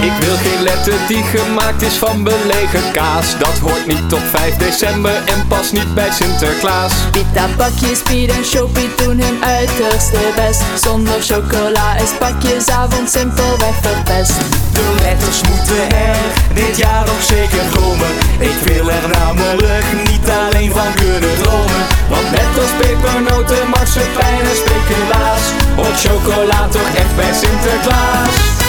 Ik 0.03 0.13
wil 0.19 0.35
geen 0.35 0.63
letter 0.63 0.93
die 1.07 1.23
gemaakt 1.23 1.81
is 1.81 1.93
van 1.93 2.23
belegen 2.23 2.91
kaas. 2.93 3.37
Dat 3.37 3.57
hoort 3.59 3.87
niet 3.87 4.13
op 4.13 4.25
5 4.31 4.55
december 4.55 5.15
en 5.25 5.47
past 5.47 5.71
niet 5.71 5.93
bij 5.93 6.11
Sinterklaas. 6.11 6.93
Pita, 7.11 7.45
pakjes, 7.57 8.01
Piet 8.01 8.31
en 8.31 8.45
Shopie 8.45 8.89
doen 8.97 9.19
hun 9.19 9.43
uiterste 9.43 10.19
best. 10.35 10.63
Zonder 10.83 11.21
chocola 11.21 11.95
is 11.95 12.11
pakjesavond 12.19 13.09
simpelweg 13.09 13.75
verpest. 13.81 14.37
De 14.73 14.95
letters 15.01 15.41
moeten 15.49 15.83
er 16.07 16.17
dit 16.53 16.77
jaar 16.77 17.05
ook 17.09 17.23
zeker 17.35 17.65
komen. 17.77 18.11
Ik 18.39 18.57
wil 18.65 18.89
er 18.89 19.07
namelijk 19.19 19.85
niet 20.09 20.27
alleen 20.29 20.71
van 20.71 20.93
kunnen 20.93 21.35
dromen. 21.41 21.83
Want 22.09 22.31
net 22.31 22.53
als 22.61 22.73
pepernoten, 22.81 23.69
marsepein 23.69 24.43
en 24.51 24.57
speculaas 24.63 25.43
Hoort 25.75 25.99
chocola 26.05 26.67
toch 26.67 26.89
echt 26.95 27.15
bij 27.15 27.33
Sinterklaas 27.33 28.62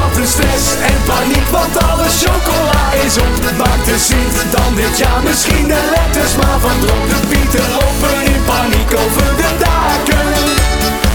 Wat 0.00 0.16
een 0.16 0.26
stress 0.26 0.66
en 0.90 0.98
paniek, 1.06 1.48
want 1.56 1.74
alle 1.88 2.08
chocola 2.22 2.82
is 3.06 3.14
op 3.18 3.34
de 3.42 3.52
Sint 3.98 4.36
dan 4.50 4.74
dit 4.74 4.98
jaar 4.98 5.22
misschien 5.22 5.66
de 5.68 5.80
letters 5.94 6.34
maar 6.36 6.60
van 6.60 6.80
De 6.80 7.20
pieten 7.28 7.66
lopen 7.76 8.32
in 8.32 8.44
paniek 8.44 8.90
over 9.04 9.36
de 9.36 9.50
daken 9.64 10.39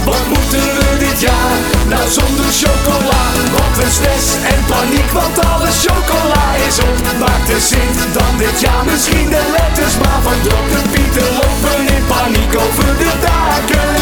wat 0.06 0.26
moeten 0.34 0.66
we 0.78 0.88
dit 1.06 1.20
jaar 1.22 1.58
nou 1.88 2.06
zonder 2.18 2.50
chocola? 2.64 3.22
Wat 3.56 3.76
een 3.84 3.92
stress 3.92 4.28
en 4.54 4.62
paniek, 4.72 5.10
want 5.20 5.36
alle 5.52 5.72
chocola 5.86 6.44
is 6.68 6.78
op. 6.90 6.98
Maakt 7.20 7.48
de 7.48 7.60
Sint 7.70 7.98
dan 8.18 8.34
dit 8.38 8.58
jaar 8.66 8.84
misschien 8.92 9.30
de 9.36 9.44
letters 9.58 9.96
maar 10.04 10.22
van 10.28 10.40
drop. 10.46 10.66
De 10.76 10.82
pieten 10.94 11.30
lopen 11.42 11.82
in 11.96 12.06
paniek 12.14 12.54
over 12.66 12.90
de 13.02 13.12
daken. 13.28 13.94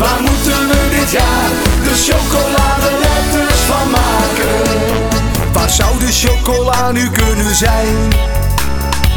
Waar 0.00 0.20
moeten 0.28 0.60
we 0.70 0.80
dit 0.96 1.10
jaar 1.10 1.48
de 1.86 1.94
chocoladeletters 2.06 3.60
van 3.70 3.86
maken? 3.98 4.56
Waar 5.52 5.70
zou 5.70 5.98
de 5.98 6.12
chocola 6.22 6.90
nu 6.90 7.10
kunnen 7.10 7.54
zijn? 7.54 7.96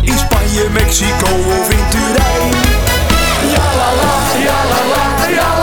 In 0.02 0.18
Spanje, 0.18 0.66
Mexico 0.72 1.30
of 1.60 1.70
in 1.70 1.86
Turijn? 1.90 2.54
Ja 3.54 3.68
la 3.80 3.90
la, 4.02 4.14
ja 4.48 4.60
la 4.72 4.82
la, 4.94 5.28
ja 5.28 5.58
la 5.60 5.63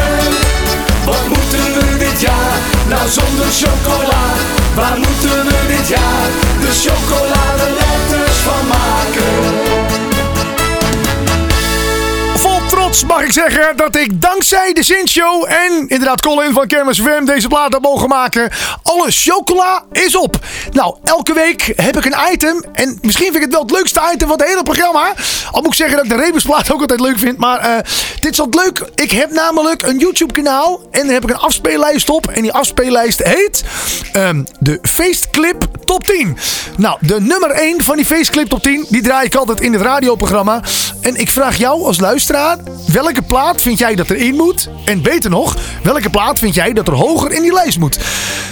nou 2.91 3.09
zonder 3.09 3.51
chocola? 3.51 4.23
Waar 4.75 4.97
moeten 4.97 5.45
we 5.45 5.57
dit 5.67 5.87
jaar 5.87 6.29
de 6.61 6.71
chocoladeletters 6.83 8.37
van 8.37 8.67
maken? 8.67 9.80
Trots 12.91 13.05
mag 13.05 13.23
ik 13.23 13.31
zeggen 13.31 13.77
dat 13.77 13.95
ik 13.95 14.21
dankzij 14.21 14.73
de 14.73 14.83
Sint 14.83 15.09
Show 15.09 15.45
en 15.47 15.87
inderdaad 15.87 16.21
Colin 16.21 16.53
van 16.53 16.67
Kermis 16.67 16.99
FM 16.99 17.25
deze 17.25 17.47
plaat 17.47 17.73
heb 17.73 17.81
mogen 17.81 18.09
maken. 18.09 18.49
Alle 18.83 19.11
chocola 19.11 19.83
is 19.91 20.15
op. 20.15 20.39
Nou, 20.71 20.95
elke 21.03 21.33
week 21.33 21.73
heb 21.75 21.97
ik 21.97 22.05
een 22.05 22.15
item. 22.31 22.63
En 22.73 22.97
misschien 23.01 23.25
vind 23.25 23.35
ik 23.35 23.41
het 23.41 23.51
wel 23.51 23.61
het 23.61 23.71
leukste 23.71 24.01
item 24.13 24.27
van 24.27 24.39
het 24.39 24.47
hele 24.47 24.63
programma. 24.63 25.13
Al 25.51 25.61
moet 25.61 25.71
ik 25.71 25.77
zeggen 25.77 25.95
dat 25.95 26.05
ik 26.05 26.11
de 26.11 26.23
Rebusplaat 26.23 26.71
ook 26.71 26.81
altijd 26.81 26.99
leuk 26.99 27.19
vind. 27.19 27.37
Maar 27.37 27.59
eh, 27.59 27.77
dit 28.19 28.31
is 28.31 28.37
wat 28.37 28.55
leuk. 28.55 28.89
Ik 28.95 29.11
heb 29.11 29.31
namelijk 29.31 29.81
een 29.81 29.97
YouTube 29.97 30.33
kanaal. 30.33 30.81
En 30.91 31.03
daar 31.03 31.13
heb 31.13 31.23
ik 31.23 31.29
een 31.29 31.35
afspeellijst 31.35 32.09
op. 32.09 32.27
En 32.27 32.41
die 32.41 32.51
afspeellijst 32.51 33.23
heet 33.23 33.63
ehm, 34.13 34.43
de 34.59 34.79
Feestclip 34.81 35.65
Top 35.85 36.03
10. 36.03 36.37
Nou, 36.77 36.97
de 36.99 37.21
nummer 37.21 37.49
1 37.51 37.83
van 37.83 37.95
die 37.95 38.05
Feestclip 38.05 38.47
Top 38.49 38.63
10. 38.63 38.85
Die 38.89 39.01
draai 39.01 39.25
ik 39.25 39.35
altijd 39.35 39.61
in 39.61 39.73
het 39.73 39.81
radioprogramma. 39.81 40.61
En 41.01 41.15
ik 41.15 41.29
vraag 41.29 41.57
jou 41.57 41.83
als 41.85 41.99
luisteraar. 41.99 42.57
Welke 42.87 43.21
plaat 43.21 43.61
vind 43.61 43.79
jij 43.79 43.95
dat 43.95 44.09
erin 44.09 44.35
moet? 44.35 44.69
En 44.85 45.01
beter 45.01 45.29
nog, 45.29 45.55
welke 45.83 46.09
plaat 46.09 46.39
vind 46.39 46.55
jij 46.55 46.73
dat 46.73 46.87
er 46.87 46.93
hoger 46.93 47.31
in 47.31 47.41
die 47.41 47.53
lijst 47.53 47.79
moet? 47.79 47.99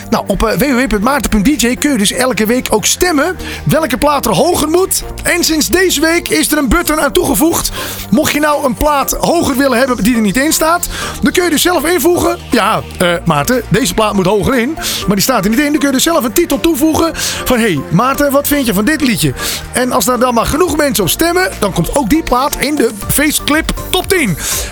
Nou, 0.10 0.24
op 0.28 0.44
eh, 0.44 0.58
www.maarten.dj 0.58 1.76
kun 1.76 1.92
je 1.92 1.98
dus 1.98 2.12
elke 2.12 2.46
week 2.46 2.68
ook 2.70 2.86
stemmen 2.86 3.38
welke 3.64 3.98
plaat 3.98 4.26
er 4.26 4.32
hoger 4.32 4.70
moet. 4.70 5.04
En 5.24 5.44
sinds 5.44 5.68
deze 5.68 6.02
week 6.02 6.30
is 6.30 6.52
er 6.52 6.58
een 6.58 6.70
button 6.70 7.00
aan 7.00 7.12
toegevoegd. 7.12 7.72
Mocht 8.10 8.32
je 8.32 8.40
nou 8.40 8.66
een 8.66 8.74
plaat 8.74 9.12
hoger 9.12 9.58
willen 9.58 9.78
hebben 9.78 10.04
die 10.04 10.16
er 10.16 10.22
niet 10.22 10.38
in 10.38 10.54
staat, 10.54 10.90
dan 11.22 11.32
kun 11.32 11.44
je 11.44 11.50
dus 11.50 11.62
zelf 11.62 11.86
invoegen. 11.86 12.38
Ja, 12.52 12.82
eh, 13.00 13.14
Maarten, 13.26 13.64
deze 13.70 13.94
plaat 13.94 14.14
moet 14.14 14.26
hoger 14.26 14.58
in, 14.58 14.74
maar 15.08 15.16
die 15.16 15.22
staat 15.22 15.44
er 15.44 15.50
niet 15.50 15.60
in. 15.60 15.72
Dan 15.72 15.80
kun 15.80 15.88
je 15.88 15.94
dus 15.94 16.04
zelf 16.04 16.24
een 16.24 16.34
titel 16.34 16.60
toevoegen 16.60 17.12
van 17.46 17.60
hey, 17.60 17.80
Maarten, 17.92 18.32
wat 18.32 18.48
vind 18.48 18.66
je 18.66 18.74
van 18.74 18.86
dit 18.86 19.02
liedje? 19.02 19.34
En 19.72 19.92
als 19.92 20.06
daar 20.06 20.20
dan 20.20 20.34
maar 20.34 20.46
genoeg 20.46 20.78
mensen 20.78 21.04
op 21.04 21.10
stemmen, 21.10 21.52
dan 21.60 21.74
komt 21.74 21.96
ook 21.96 22.10
die 22.10 22.24
plaat 22.24 22.56
in 22.60 22.76
de 22.76 22.90
Faceclip 23.08 23.74
Top 23.90 24.08
10. 24.08 24.19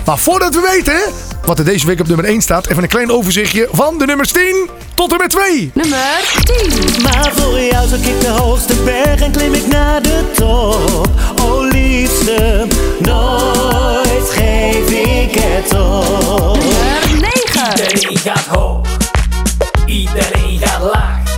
Maar 0.04 0.18
voordat 0.18 0.54
we 0.54 0.60
weten 0.74 1.00
wat 1.44 1.58
er 1.58 1.64
deze 1.64 1.86
week 1.86 2.00
op 2.00 2.06
nummer 2.06 2.24
1 2.24 2.40
staat, 2.40 2.66
even 2.66 2.82
een 2.82 2.88
klein 2.88 3.10
overzichtje 3.10 3.68
van 3.72 3.98
de 3.98 4.06
nummers 4.06 4.32
10 4.32 4.68
tot 4.94 5.12
en 5.12 5.18
met 5.18 5.30
2. 5.30 5.70
Nummer 5.74 6.40
10. 6.42 7.02
Maar 7.02 7.32
voor 7.36 7.60
jou 7.60 7.88
zoek 7.88 8.04
ik 8.04 8.20
de 8.20 8.28
hoogste 8.28 8.74
berg 8.84 9.20
en 9.20 9.30
klim 9.30 9.54
ik 9.54 9.66
naar 9.66 10.02
de 10.02 10.22
top. 10.34 11.08
Oh 11.40 11.70
liefste, 11.70 12.66
nooit 12.98 14.30
geef 14.30 14.90
ik 14.90 15.40
het 15.40 15.78
op. 15.80 16.58
Nummer 16.58 17.30
9. 17.44 17.70
Iedereen 17.70 18.18
gaat 18.18 18.46
hoog, 18.46 18.86
iedereen 19.86 20.58
gaat 20.60 20.82
laag. 20.82 21.36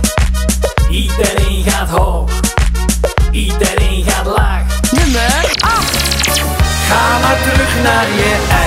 Iedereen 0.89 1.63
gaat 1.67 1.89
hoog, 1.89 2.30
Ga 7.41 7.47
maar 7.47 7.55
terug 7.55 7.81
naar 7.83 8.07
je 8.07 8.60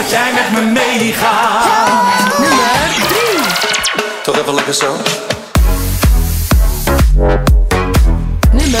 dat 0.00 0.10
jij 0.10 0.32
met 0.32 0.52
me 0.52 0.70
meegaat. 0.70 2.38
Nummer 2.38 3.06
3. 3.08 3.40
Toch 4.22 4.38
even 4.38 4.54
lekker 4.54 4.74
zo? 4.74 4.96
Nummer 8.52 8.80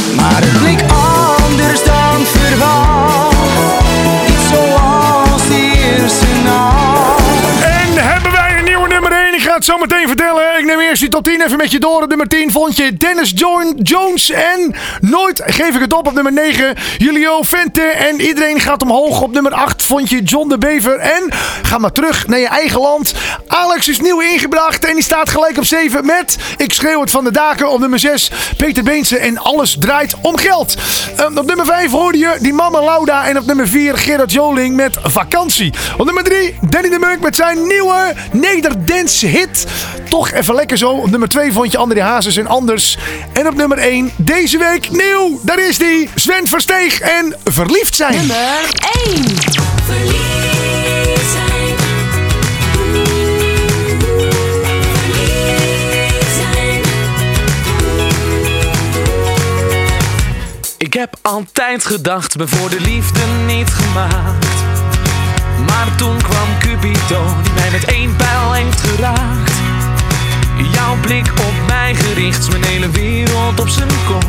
2. 0.00 0.16
Maar 0.16 0.42
top 11.06 11.24
10 11.24 11.42
even 11.42 11.56
met 11.56 11.70
je 11.70 11.78
door. 11.78 12.02
Op 12.02 12.08
nummer 12.08 12.28
10 12.28 12.50
vond 12.50 12.76
je 12.76 12.96
Dennis 12.96 13.32
John 13.34 13.80
Jones. 13.82 14.30
En 14.30 14.74
nooit 15.00 15.42
geef 15.46 15.74
ik 15.74 15.80
het 15.80 15.92
op 15.92 16.06
op 16.06 16.12
nummer 16.14 16.32
9. 16.32 16.74
Julio 16.96 17.42
Vente. 17.42 17.82
En 17.82 18.20
iedereen 18.20 18.60
gaat 18.60 18.82
omhoog. 18.82 19.22
Op 19.22 19.32
nummer 19.32 19.52
8 19.52 19.82
vond 19.82 20.10
je 20.10 20.22
John 20.22 20.48
de 20.48 20.58
Bever. 20.58 20.98
En 20.98 21.28
ga 21.62 21.78
maar 21.78 21.92
terug 21.92 22.26
naar 22.26 22.38
je 22.38 22.46
eigen 22.46 22.80
land. 22.80 23.12
Alex 23.46 23.88
is 23.88 24.00
nieuw 24.00 24.20
ingebracht. 24.20 24.84
En 24.84 24.94
die 24.94 25.02
staat 25.02 25.30
gelijk 25.30 25.58
op 25.58 25.64
7 25.64 26.06
met 26.06 26.36
Ik 26.56 26.72
schreeuw 26.72 27.00
het 27.00 27.10
van 27.10 27.24
de 27.24 27.30
daken. 27.30 27.70
Op 27.70 27.80
nummer 27.80 27.98
6 27.98 28.30
Peter 28.56 28.82
Beense. 28.82 29.18
En 29.18 29.38
alles 29.38 29.76
draait 29.78 30.14
om 30.22 30.36
geld. 30.36 30.74
Ehm, 31.16 31.38
op 31.38 31.46
nummer 31.46 31.66
5 31.66 31.90
hoorde 31.90 32.18
je 32.18 32.36
die 32.40 32.52
mama 32.52 32.80
Lauda. 32.80 33.26
En 33.26 33.38
op 33.38 33.46
nummer 33.46 33.68
4 33.68 33.96
Gerard 33.96 34.32
Joling 34.32 34.76
met 34.76 34.98
Vakantie. 35.02 35.72
Op 35.96 36.04
nummer 36.04 36.24
3 36.24 36.58
Danny 36.68 36.88
de 36.88 36.98
Munk 36.98 37.20
met 37.20 37.36
zijn 37.36 37.66
nieuwe 37.66 38.14
Nederdance 38.32 39.26
hit. 39.26 39.66
Toch 40.08 40.30
even 40.32 40.54
lekker 40.54 40.78
zo. 40.78 40.90
Op 40.90 41.10
nummer 41.10 41.28
2 41.28 41.52
vond 41.52 41.72
je 41.72 41.78
André 41.78 42.02
Hazes 42.02 42.36
en 42.36 42.46
Anders. 42.46 42.98
En 43.32 43.46
op 43.46 43.54
nummer 43.54 43.78
1 43.78 44.10
deze 44.16 44.58
week 44.58 44.90
nieuw. 44.90 45.40
Daar 45.42 45.68
is 45.68 45.78
die 45.78 46.08
Sven 46.14 46.46
Versteeg 46.46 47.00
en 47.00 47.36
Verliefd 47.44 47.96
zijn. 47.96 48.16
Nummer 48.16 48.36
1. 49.04 49.24
Verliefd 49.24 49.52
zijn. 49.52 49.66
Verliefd 49.86 51.30
zijn. 51.32 51.78
Ik 60.78 60.92
heb 60.92 61.16
altijd 61.22 61.84
gedacht, 61.84 62.36
me 62.36 62.48
voor 62.48 62.70
de 62.70 62.80
liefde 62.80 63.20
niet 63.46 63.68
gemaakt. 63.68 64.46
Maar 65.66 65.96
toen 65.96 66.16
kwam 66.22 66.58
Cupido, 66.58 67.24
die 67.42 67.52
mij 67.52 67.70
met 67.70 67.84
één 67.84 68.16
pijl 68.16 68.52
heeft 68.52 68.80
geraakt. 68.80 69.47
Jouw 70.60 70.96
blik 71.00 71.32
op 71.32 71.66
mij 71.66 71.94
gericht, 71.94 72.50
mijn 72.50 72.64
hele 72.64 72.90
wereld 72.90 73.60
op 73.60 73.68
zijn 73.68 73.88
kop. 74.06 74.24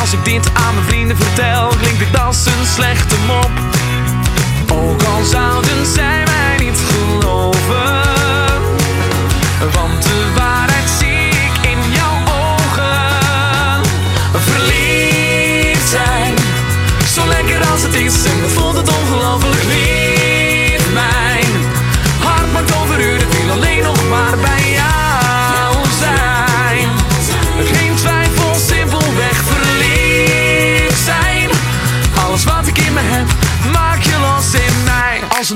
Als 0.00 0.12
ik 0.12 0.24
dit 0.24 0.50
aan 0.54 0.74
mijn 0.74 0.86
vrienden 0.86 1.16
vertel, 1.16 1.68
klinkt 1.68 1.98
het 1.98 2.20
als 2.20 2.46
een 2.46 2.66
slechte 2.74 3.16
mop. 3.26 3.50
Ook 4.72 5.02
al 5.02 5.24
zouden 5.24 5.86
zij 5.94 6.22
mij 6.24 6.66
niet 6.66 6.78
geloven. 6.90 8.02
Want 9.72 10.13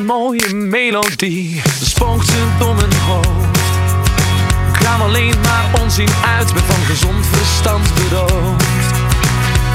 mooie 0.08 0.54
melodie, 0.54 1.62
spookt 1.82 2.26
ze 2.26 2.44
door 2.58 2.74
mijn 2.74 2.94
hoofd. 3.06 3.58
Ik 4.66 4.72
kwam 4.72 5.00
alleen 5.00 5.34
maar 5.42 5.80
onzin 5.82 6.08
uit, 6.38 6.52
ben 6.54 6.62
van 6.62 6.84
gezond 6.86 7.26
verstand 7.26 7.88
beroofd. 7.94 8.64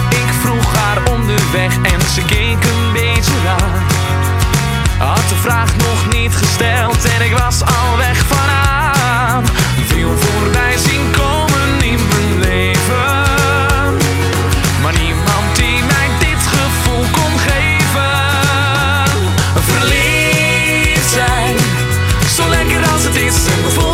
Ik 0.09 0.29
vroeg 0.41 0.75
haar 0.75 1.11
onderweg 1.13 1.75
en 1.75 2.01
ze 2.13 2.21
keek 2.25 2.63
een 2.63 2.91
beetje 2.93 3.33
raar. 3.43 3.81
Had 4.97 5.29
de 5.29 5.35
vraag 5.35 5.75
nog 5.77 6.21
niet 6.21 6.35
gesteld 6.35 7.05
en 7.05 7.25
ik 7.25 7.37
was 7.37 7.61
al 7.61 7.97
weg 7.97 8.17
van 8.17 8.49
aan. 8.49 9.45
Veel 9.85 10.17
voorbij 10.17 10.77
zien 10.77 11.12
Verliefd 23.23 23.43
zijn, 23.43 23.71
zo 23.71 23.92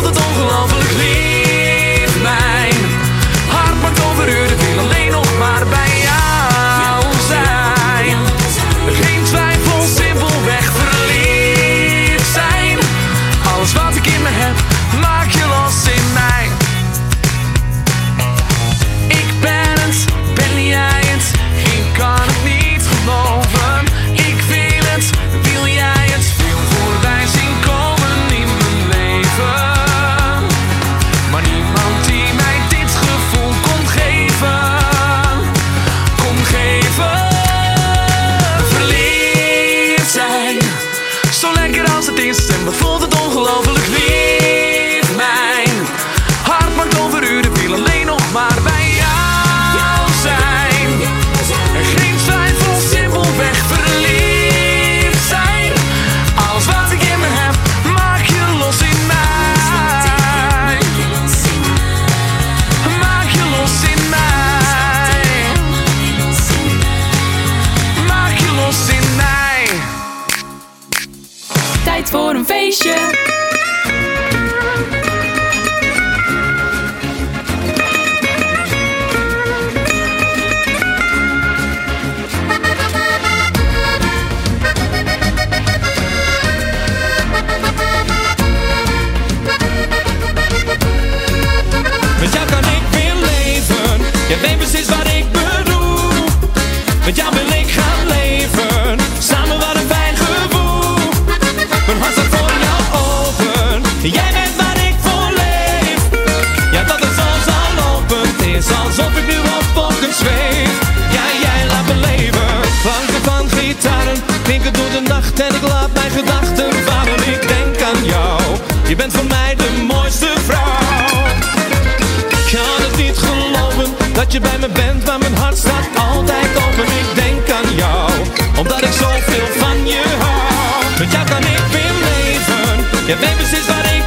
dat 124.30 124.42
je 124.42 124.48
bij 124.48 124.68
me 124.68 124.74
bent, 124.74 125.06
maar 125.06 125.18
mijn 125.18 125.36
hart 125.36 125.58
staat 125.58 125.86
altijd 125.96 126.50
open. 126.56 126.84
Ik 126.84 127.08
denk 127.14 127.50
aan 127.50 127.74
jou, 127.74 128.10
omdat 128.58 128.82
ik 128.82 128.92
zoveel 128.92 129.46
van 129.58 129.86
je 129.86 130.02
hou. 130.18 130.98
Met 130.98 131.12
jou 131.12 131.26
kan 131.26 131.42
ik 131.42 131.64
weer 131.70 131.94
leven, 132.08 132.84
je 133.06 133.16
weet 133.16 133.36
precies 133.36 133.66
wat 133.66 133.84
ik 133.96 133.99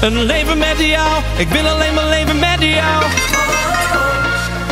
Een 0.00 0.22
leven 0.22 0.58
met 0.58 0.78
jou. 0.78 1.22
Ik 1.36 1.48
wil 1.48 1.68
alleen 1.68 1.94
maar 1.94 2.06
leven 2.06 2.38
met 2.38 2.60
jou. 2.60 3.04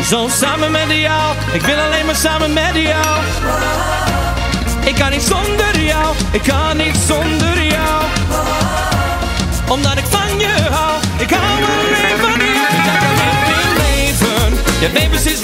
Zo 0.09 0.29
samen 0.29 0.71
met 0.71 0.91
jou. 0.91 1.35
Ik 1.53 1.63
wil 1.63 1.79
alleen 1.79 2.07
maar 2.07 2.17
samen 2.17 2.53
met 2.53 2.75
jou. 2.75 3.25
Ik 4.85 4.95
kan 4.95 5.11
niet 5.11 5.23
zonder 5.23 5.81
jou. 5.81 6.15
Ik 6.31 6.43
kan 6.43 6.77
niet 6.77 6.97
zonder 7.07 7.63
jou. 7.63 8.03
Omdat 9.69 9.97
ik 9.97 10.05
van 10.11 10.39
je 10.39 10.55
hou. 10.71 11.01
Ik 11.19 11.31
hou 11.31 11.65
alleen 11.65 12.19
van 12.19 12.39
jou. 12.47 12.75
Jou 12.87 12.99
kan 12.99 13.33
ik 13.33 13.47
weer 13.47 13.85
leven. 13.85 14.59
Jij 14.81 14.93
weet 14.93 15.11
precies 15.11 15.41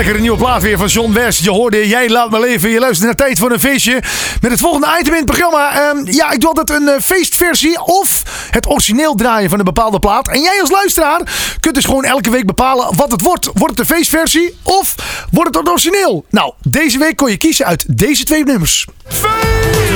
lekkere 0.00 0.20
nieuwe 0.20 0.38
plaat 0.38 0.62
weer 0.62 0.78
van 0.78 0.86
John 0.86 1.12
West. 1.12 1.44
Je 1.44 1.50
hoorde 1.50 1.88
Jij 1.88 2.08
laat 2.08 2.30
me 2.30 2.40
leven. 2.40 2.70
Je 2.70 2.78
luistert 2.78 3.06
naar 3.06 3.14
Tijd 3.14 3.38
voor 3.38 3.52
een 3.52 3.60
feestje. 3.60 4.02
Met 4.40 4.50
het 4.50 4.60
volgende 4.60 4.86
item 5.00 5.12
in 5.12 5.18
het 5.18 5.30
programma. 5.30 5.90
Ehm, 5.90 5.98
ja, 6.04 6.30
ik 6.30 6.40
doe 6.40 6.48
altijd 6.48 6.70
een 6.70 6.88
eh, 6.88 7.00
feestversie 7.02 7.82
of 7.84 8.22
het 8.50 8.68
origineel 8.68 9.14
draaien 9.14 9.50
van 9.50 9.58
een 9.58 9.64
bepaalde 9.64 9.98
plaat. 9.98 10.28
En 10.28 10.40
jij 10.40 10.60
als 10.60 10.70
luisteraar 10.70 11.20
kunt 11.60 11.74
dus 11.74 11.84
gewoon 11.84 12.04
elke 12.04 12.30
week 12.30 12.46
bepalen 12.46 12.96
wat 12.96 13.10
het 13.10 13.20
wordt. 13.20 13.50
Wordt 13.54 13.78
het 13.78 13.78
een 13.78 13.96
feestversie 13.96 14.58
of 14.62 14.94
wordt 15.30 15.48
het 15.48 15.64
het 15.64 15.68
origineel? 15.68 16.24
Nou, 16.30 16.52
deze 16.62 16.98
week 16.98 17.16
kon 17.16 17.30
je 17.30 17.36
kiezen 17.36 17.66
uit 17.66 17.84
deze 17.98 18.24
twee 18.24 18.44
nummers. 18.44 18.86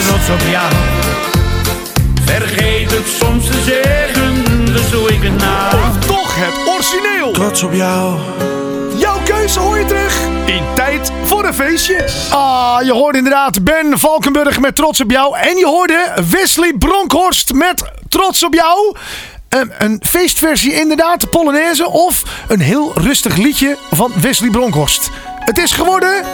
trots 0.07 0.29
op 0.31 0.49
jou. 0.51 0.73
Vergeet 2.25 2.91
het 2.91 3.07
soms 3.21 3.47
te 3.47 3.63
zeggen, 3.65 4.65
dus 4.65 4.91
doe 4.91 5.09
ik 5.09 5.23
het 5.23 5.37
nou. 5.37 5.75
Of 5.75 6.07
toch 6.07 6.35
het 6.37 6.75
origineel? 6.75 7.33
Trots 7.33 7.63
op 7.63 7.73
jou. 7.73 8.19
Keuze 9.25 9.61
hoor 9.61 9.79
je 9.79 9.85
terug 9.85 10.27
in 10.47 10.63
Tijd 10.75 11.11
voor 11.25 11.45
een 11.45 11.55
feestje. 11.55 12.09
Ah, 12.31 12.83
je 12.83 12.93
hoorde 12.93 13.19
inderdaad 13.19 13.65
Ben 13.65 13.99
Valkenburg 13.99 14.61
met 14.61 14.77
Trots 14.77 15.01
op 15.01 15.11
jou. 15.11 15.39
En 15.39 15.57
je 15.57 15.67
hoorde 15.67 16.13
Wesley 16.31 16.75
Bronkhorst 16.79 17.53
met 17.53 17.85
Trots 18.09 18.45
op 18.45 18.55
jou. 18.55 18.97
Ehm, 19.49 19.67
een 19.79 20.03
feestversie 20.07 20.73
inderdaad, 20.73 21.31
Polonaise. 21.31 21.91
Of 21.91 22.23
een 22.49 22.61
heel 22.61 22.93
rustig 22.95 23.37
liedje 23.37 23.77
van 23.91 24.13
Wesley 24.21 24.51
Bronkhorst. 24.51 25.11
Het 25.45 25.59
is 25.59 25.73
geworden 25.73 26.25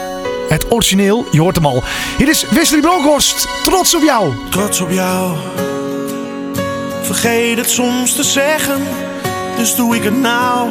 het 0.51 0.73
origineel, 0.73 1.27
je 1.31 1.41
hoort 1.41 1.57
hem 1.57 1.67
al. 1.67 1.83
Hier 2.19 2.29
is 2.29 2.45
Wesley 2.51 2.81
Bronkhorst, 2.81 3.49
Trots 3.65 3.95
op 3.95 4.03
jou. 4.03 4.33
Trots 4.51 4.81
op 4.81 4.91
jou. 4.91 5.37
Vergeet 7.03 7.57
het 7.57 7.71
soms 7.71 8.15
te 8.15 8.23
zeggen, 8.23 8.83
dus 9.57 9.75
doe 9.75 9.97
ik 9.97 10.03
het 10.03 10.21
nou. 10.21 10.71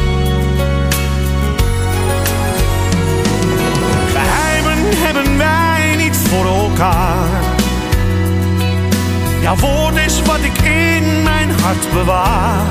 Jouw 9.41 9.55
woord 9.55 9.95
is 9.95 10.21
wat 10.21 10.39
ik 10.41 10.61
in 10.61 11.23
mijn 11.23 11.49
hart 11.61 11.93
bewaar. 11.93 12.65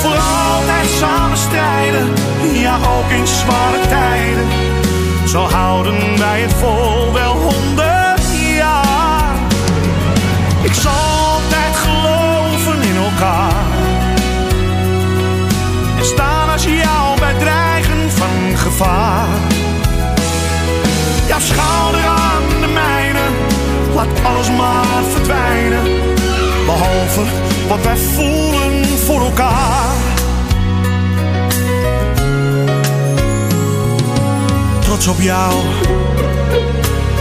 Voor 0.00 0.16
altijd 0.16 0.88
samen 0.98 1.36
strijden, 1.36 2.12
ja 2.52 2.76
ook 2.76 3.10
in 3.10 3.26
zware 3.26 3.80
tijden. 3.88 4.46
Zo 5.28 5.40
houden 5.40 6.18
wij 6.18 6.40
het 6.40 6.52
vol 6.52 7.12
wel 7.12 7.32
honderd 7.32 8.22
jaar. 8.56 9.34
zal 10.72 10.92
altijd 10.92 11.76
geloven 11.76 12.82
in 12.82 12.96
elkaar. 12.96 13.64
En 15.98 16.04
staan 16.04 16.50
als 16.52 16.64
jou 16.64 17.18
bij 17.18 17.34
dreigen 17.38 18.10
van 18.10 18.56
gevaar. 18.56 19.28
Jouw 21.28 21.40
schouder 21.40 22.04
aan 22.06 22.25
laat 23.96 24.24
alles 24.24 24.50
maar 24.50 25.02
verdwijnen. 25.10 25.82
Behalve 26.66 27.22
wat 27.68 27.82
wij 27.82 27.96
voelen 27.96 28.84
voor 28.84 29.20
elkaar. 29.20 29.94
Trots 34.80 35.06
op 35.06 35.20
jou. 35.20 35.52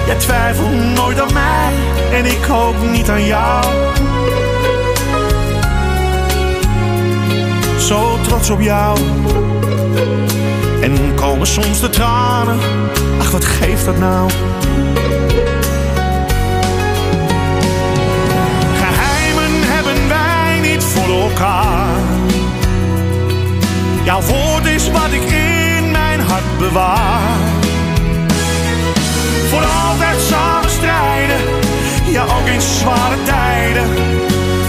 Jij 0.05 0.15
twijfelt 0.15 0.95
nooit 0.95 1.19
aan 1.21 1.33
mij 1.33 1.73
en 2.11 2.25
ik 2.25 2.49
ook 2.49 2.91
niet 2.91 3.09
aan 3.09 3.25
jou. 3.25 3.65
Zo 7.79 8.17
trots 8.21 8.49
op 8.49 8.61
jou. 8.61 8.97
En 10.81 11.15
komen 11.15 11.47
soms 11.47 11.79
de 11.79 11.89
tranen. 11.89 12.59
Ach, 13.19 13.31
wat 13.31 13.45
geeft 13.45 13.85
dat 13.85 13.97
nou? 13.97 14.29
Jouw 24.05 24.21
woord 24.21 24.65
is 24.65 24.91
wat 24.91 25.11
ik 25.11 25.23
in 25.23 25.91
mijn 25.91 26.19
hart 26.19 26.57
bewaar. 26.57 27.37
Voor 29.49 29.63
altijd 29.63 30.21
samen 30.21 30.69
strijden, 30.69 31.37
ja 32.05 32.23
ook 32.23 32.47
in 32.47 32.61
zware 32.61 33.23
tijden. 33.23 33.87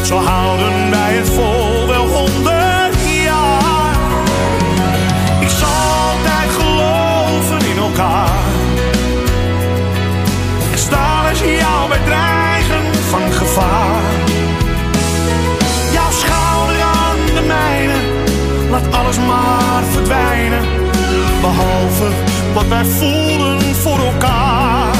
Zo 0.05 0.17
houden 0.17 0.91
wij 0.91 1.15
het 1.15 1.29
vol 1.29 1.56
alles 19.07 19.19
maar 19.19 19.83
verdwijnen. 19.85 20.63
Behalve 21.41 22.09
wat 22.55 22.67
wij 22.67 22.85
voelen 22.85 23.61
voor 23.75 23.99
elkaar. 23.99 24.95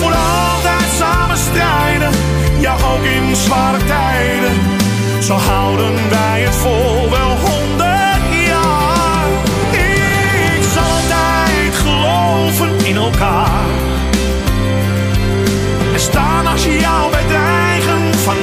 Voor 0.00 0.12
altijd 0.12 0.90
samen 0.98 1.36
ja 2.60 2.74
ook 2.74 3.02
in 3.02 3.36
zware 3.36 3.78
tijden. 3.84 4.52
Zo 5.22 5.34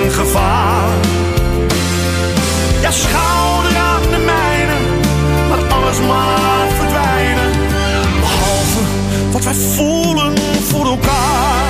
gevaar. 0.08 0.98
Ja, 2.82 2.92
schouder 2.92 3.78
aan 3.78 4.02
de 4.02 4.18
mijne, 4.26 4.78
laat 5.50 5.74
alles 5.74 6.00
maar 6.00 6.68
verdwijnen. 6.78 7.52
Behalve 8.20 8.82
wat 9.32 9.44
wij 9.44 9.54
voelen 9.54 10.38
voor 10.68 10.86
elkaar. 10.86 11.70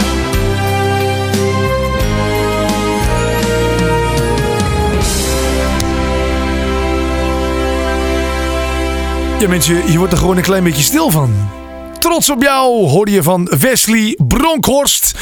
Ja 9.40 9.48
mensen, 9.48 9.92
je 9.92 9.98
wordt 9.98 10.14
er 10.14 10.20
gewoon 10.20 10.38
een 10.38 10.44
klein 10.44 10.64
beetje 10.64 10.84
stil 10.84 11.10
van. 11.10 11.34
Trots 12.00 12.30
op 12.30 12.42
jou 12.42 12.88
hoorde 12.90 13.12
je 13.12 13.24
van 13.24 13.52
Wesley 13.60 14.18
Bronkhorst. 14.28 15.14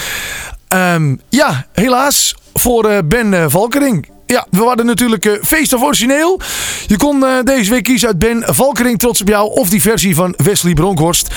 Ehm, 0.67 1.15
ja, 1.29 1.65
helaas 1.73 2.35
voor 2.59 2.85
eh, 2.85 2.97
Ben 3.05 3.33
eh, 3.33 3.45
Valkering. 3.47 4.16
Ja, 4.27 4.47
we 4.49 4.63
hadden 4.63 4.85
natuurlijk 4.85 5.25
eh, 5.25 5.33
Feest 5.41 5.73
of 5.73 5.83
Origineel. 5.83 6.39
Je 6.87 6.97
kon 6.97 7.25
eh, 7.25 7.31
deze 7.43 7.71
week 7.71 7.83
kiezen 7.83 8.07
uit 8.07 8.19
Ben 8.19 8.43
Valkering, 8.45 8.99
trots 8.99 9.21
op 9.21 9.27
jou. 9.27 9.51
Of 9.51 9.69
die 9.69 9.81
versie 9.81 10.15
van 10.15 10.33
Wesley 10.37 10.73
Bronkhorst. 10.73 11.27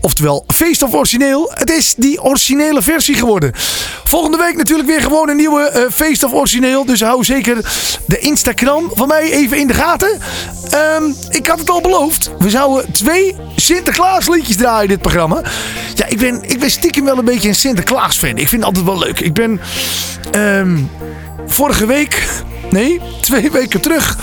Oftewel 0.00 0.44
Feest 0.46 0.82
of 0.82 0.94
Origineel. 0.94 1.50
Het 1.54 1.70
is 1.70 1.94
die 1.96 2.22
originele 2.22 2.82
versie 2.82 3.14
geworden. 3.14 3.52
Volgende 4.04 4.36
week 4.36 4.56
natuurlijk 4.56 4.88
weer 4.88 5.00
gewoon 5.00 5.28
een 5.28 5.36
nieuwe 5.36 5.68
eh, 5.68 5.82
Feest 5.92 6.22
of 6.24 6.32
Origineel. 6.32 6.84
Dus 6.84 7.00
hou 7.00 7.24
zeker 7.24 7.56
de 8.06 8.18
Instagram 8.18 8.90
van 8.94 9.08
mij 9.08 9.32
even 9.32 9.58
in 9.58 9.66
de 9.66 9.74
gaten. 9.74 10.20
Ehm, 10.70 11.04
ik 11.28 11.46
had 11.46 11.58
het 11.58 11.70
al 11.70 11.80
beloofd. 11.80 12.30
We 12.38 12.50
zouden 12.50 12.92
twee 12.92 13.36
Sinterklaas 13.56 14.28
liedjes 14.28 14.56
draaien 14.56 14.82
in 14.82 14.88
dit 14.88 15.00
programma. 15.00 15.42
Ja, 15.94 16.06
ik 16.06 16.18
ben, 16.18 16.42
ik 16.42 16.58
ben 16.58 16.70
stiekem 16.70 17.04
wel 17.04 17.18
een 17.18 17.24
beetje 17.24 17.48
een 17.48 17.54
Sinterklaas 17.54 18.16
fan. 18.16 18.36
Ik 18.36 18.48
vind 18.48 18.52
het 18.52 18.64
altijd 18.64 18.84
wel 18.84 18.98
leuk. 18.98 19.20
Ik 19.20 19.32
ben... 19.32 19.60
ehm, 20.30 20.76
vorige 21.46 21.86
week, 21.86 22.28
nee, 22.70 23.00
twee 23.20 23.50
weken 23.50 23.80
terug, 23.80 24.18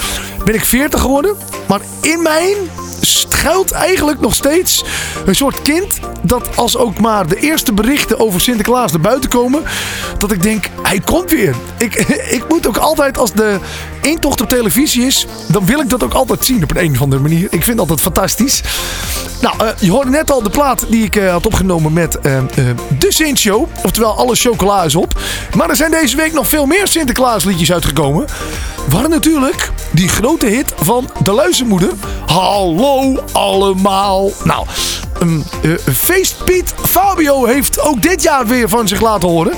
ben 0.45 0.55
ik 0.55 0.65
40 0.65 1.01
geworden. 1.01 1.35
Maar 1.67 1.81
in 2.01 2.21
mij 2.21 2.55
schuilt 3.01 3.71
eigenlijk 3.71 4.19
nog 4.19 4.35
steeds 4.35 4.83
een 5.25 5.35
soort 5.35 5.61
kind. 5.61 5.99
Dat 6.21 6.49
als 6.55 6.77
ook 6.77 6.99
maar 6.99 7.27
de 7.27 7.39
eerste 7.39 7.73
berichten 7.73 8.19
over 8.19 8.41
Sinterklaas 8.41 8.91
naar 8.91 9.01
buiten 9.01 9.29
komen. 9.29 9.63
Dat 10.17 10.31
ik 10.31 10.43
denk, 10.43 10.65
hij 10.81 10.99
komt 10.99 11.31
weer. 11.31 11.55
Ik, 11.77 11.95
ik 12.37 12.43
moet 12.49 12.67
ook 12.67 12.77
altijd, 12.77 13.17
als 13.17 13.31
de 13.31 13.59
intocht 14.01 14.41
op 14.41 14.49
televisie 14.49 15.05
is. 15.05 15.25
Dan 15.47 15.65
wil 15.65 15.79
ik 15.79 15.89
dat 15.89 16.03
ook 16.03 16.13
altijd 16.13 16.45
zien 16.45 16.63
op 16.63 16.75
een, 16.75 16.91
of 16.91 17.01
andere 17.01 17.21
manier. 17.21 17.47
Ik 17.49 17.63
vind 17.63 17.79
altijd 17.79 18.01
fantastisch. 18.01 18.61
Nou, 19.41 19.55
eh, 19.59 19.67
je 19.79 19.91
hoorde 19.91 20.09
net 20.09 20.31
al 20.31 20.43
de 20.43 20.49
plaat 20.49 20.85
die 20.89 21.03
ik 21.03 21.15
eh, 21.15 21.31
had 21.31 21.45
opgenomen 21.45 21.93
met 21.93 22.19
eh, 22.19 22.39
de 22.99 23.11
Sint 23.11 23.39
Show. 23.39 23.67
Oftewel, 23.83 24.17
alle 24.17 24.35
chocola 24.35 24.83
is 24.83 24.95
op. 24.95 25.19
Maar 25.55 25.69
er 25.69 25.75
zijn 25.75 25.91
deze 25.91 26.15
week 26.15 26.33
nog 26.33 26.47
veel 26.47 26.65
meer 26.65 26.87
Sinterklaas 26.87 27.43
liedjes 27.43 27.71
uitgekomen. 27.71 28.27
Waar 28.89 29.09
natuurlijk 29.09 29.71
die 29.91 30.09
grote 30.09 30.45
hit 30.45 30.73
van 30.75 31.09
De 31.23 31.31
Luizenmoeder. 31.31 31.91
Hallo 32.25 32.90
allemaal. 33.31 34.31
Nou, 34.43 34.65
um, 35.21 35.43
eh, 35.63 35.71
Feestpiet 35.93 36.73
Fabio 36.83 37.45
heeft 37.45 37.79
ook 37.79 38.01
dit 38.01 38.21
jaar 38.21 38.47
weer 38.47 38.69
van 38.69 38.87
zich 38.87 39.01
laten 39.01 39.29
horen. 39.29 39.53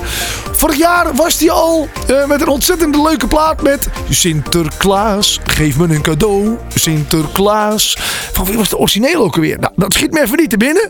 Vorig 0.52 0.76
jaar 0.76 1.14
was 1.14 1.38
hij 1.38 1.50
al 1.50 1.88
eh, 2.06 2.26
met 2.26 2.40
een 2.40 2.48
ontzettend 2.48 2.96
leuke 2.96 3.26
plaat 3.26 3.62
met 3.62 3.88
Sinterklaas, 4.08 5.40
geef 5.44 5.78
me 5.78 5.94
een 5.94 6.02
cadeau. 6.02 6.58
Sinterklaas. 6.74 7.96
Van 8.32 8.44
wie 8.44 8.56
was 8.56 8.68
de 8.68 8.78
origineel 8.78 9.22
ook 9.22 9.34
alweer? 9.34 9.58
Nou, 9.58 9.72
dat 9.76 9.92
schiet 9.92 10.12
me 10.12 10.22
even 10.22 10.38
niet 10.38 10.50
te 10.50 10.56
binnen. 10.56 10.88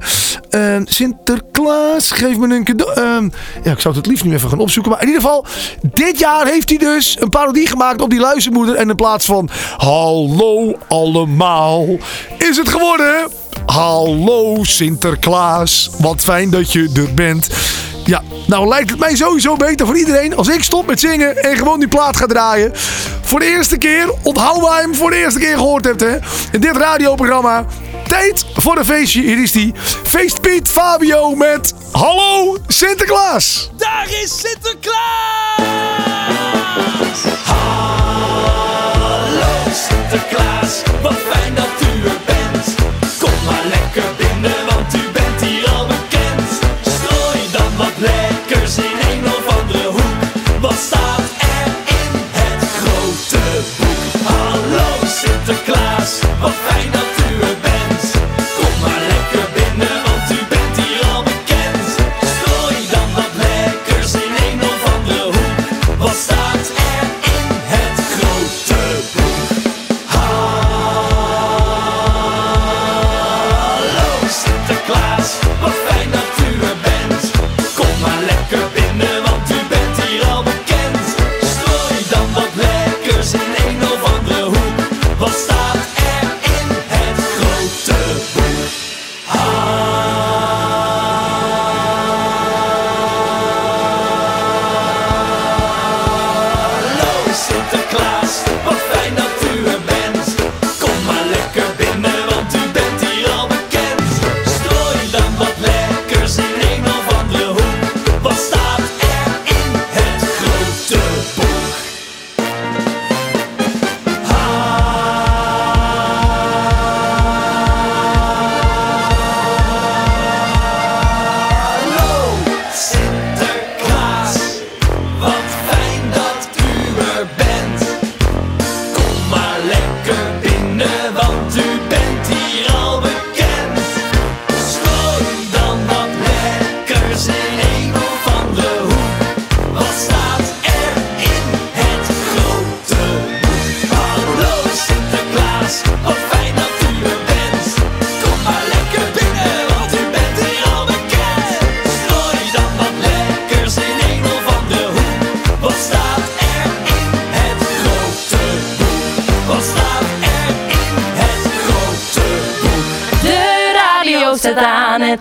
Eh, 0.51 0.77
Sinterklaas, 0.85 2.11
geef 2.11 2.37
me 2.37 2.55
een 2.55 2.65
cadeau. 2.65 2.93
Ehm, 2.93 3.29
ja, 3.63 3.73
ik 3.73 3.81
zou 3.81 3.95
het 3.95 3.97
het 3.97 4.07
liefst 4.07 4.25
nu 4.25 4.35
even 4.35 4.49
gaan 4.49 4.59
opzoeken. 4.59 4.93
Maar 4.93 5.01
in 5.01 5.07
ieder 5.07 5.23
geval, 5.23 5.47
dit 5.83 6.19
jaar 6.19 6.47
heeft 6.47 6.69
hij 6.69 6.79
dus 6.79 7.17
een 7.21 7.29
parodie 7.29 7.67
gemaakt 7.67 8.01
op 8.01 8.11
die 8.11 8.21
luizenmoeder. 8.21 8.75
En 8.75 8.89
in 8.89 8.97
plaats 8.97 9.27
van 9.27 9.49
hallo 9.77 10.79
allemaal, 10.89 11.87
is 12.39 12.57
het 12.57 12.69
geworden... 12.69 13.31
Hallo 13.67 14.59
Sinterklaas, 14.63 15.91
wat 15.99 16.21
fijn 16.21 16.51
dat 16.51 16.73
je 16.73 16.91
er 16.97 17.15
bent. 17.15 17.49
Ja, 18.05 18.23
nou 18.47 18.69
lijkt 18.69 18.91
het 18.91 18.99
mij 18.99 19.17
sowieso 19.17 19.57
beter 19.57 19.87
voor 19.87 19.99
iedereen 19.99 20.37
als 20.37 20.49
ik 20.49 20.63
stop 20.63 20.87
met 20.87 21.01
zingen 21.01 21.43
en 21.43 21.57
gewoon 21.57 21.79
die 21.79 21.89
plaat 21.89 22.17
ga 22.17 22.27
draaien. 22.27 22.73
Voor 23.23 23.39
de 23.39 23.47
eerste 23.47 23.77
keer, 23.77 24.15
onthoud 24.23 24.61
waar 24.61 24.81
je 24.81 24.87
hem 24.87 24.95
voor 24.95 25.11
de 25.11 25.17
eerste 25.17 25.39
keer 25.39 25.57
gehoord 25.57 25.85
hebt 25.85 26.01
hè. 26.01 26.17
In 26.53 26.61
dit 26.61 26.77
radioprogramma. 26.77 27.67
Tijd 28.09 28.45
voor 28.55 28.79
een 28.79 28.85
feestje, 28.85 29.21
hier 29.21 29.43
is 29.43 29.53
die. 29.53 29.73
Feest 30.07 30.41
Piet 30.41 30.69
Fabio 30.69 31.35
met 31.35 31.75
Hallo 31.93 32.57
Sinterklaas. 32.67 33.71
Daar 33.77 34.07
is 34.23 34.41
Sinterklaas! 34.41 34.95
Hallo 37.45 38.45
Sinterklaas, 39.73 40.83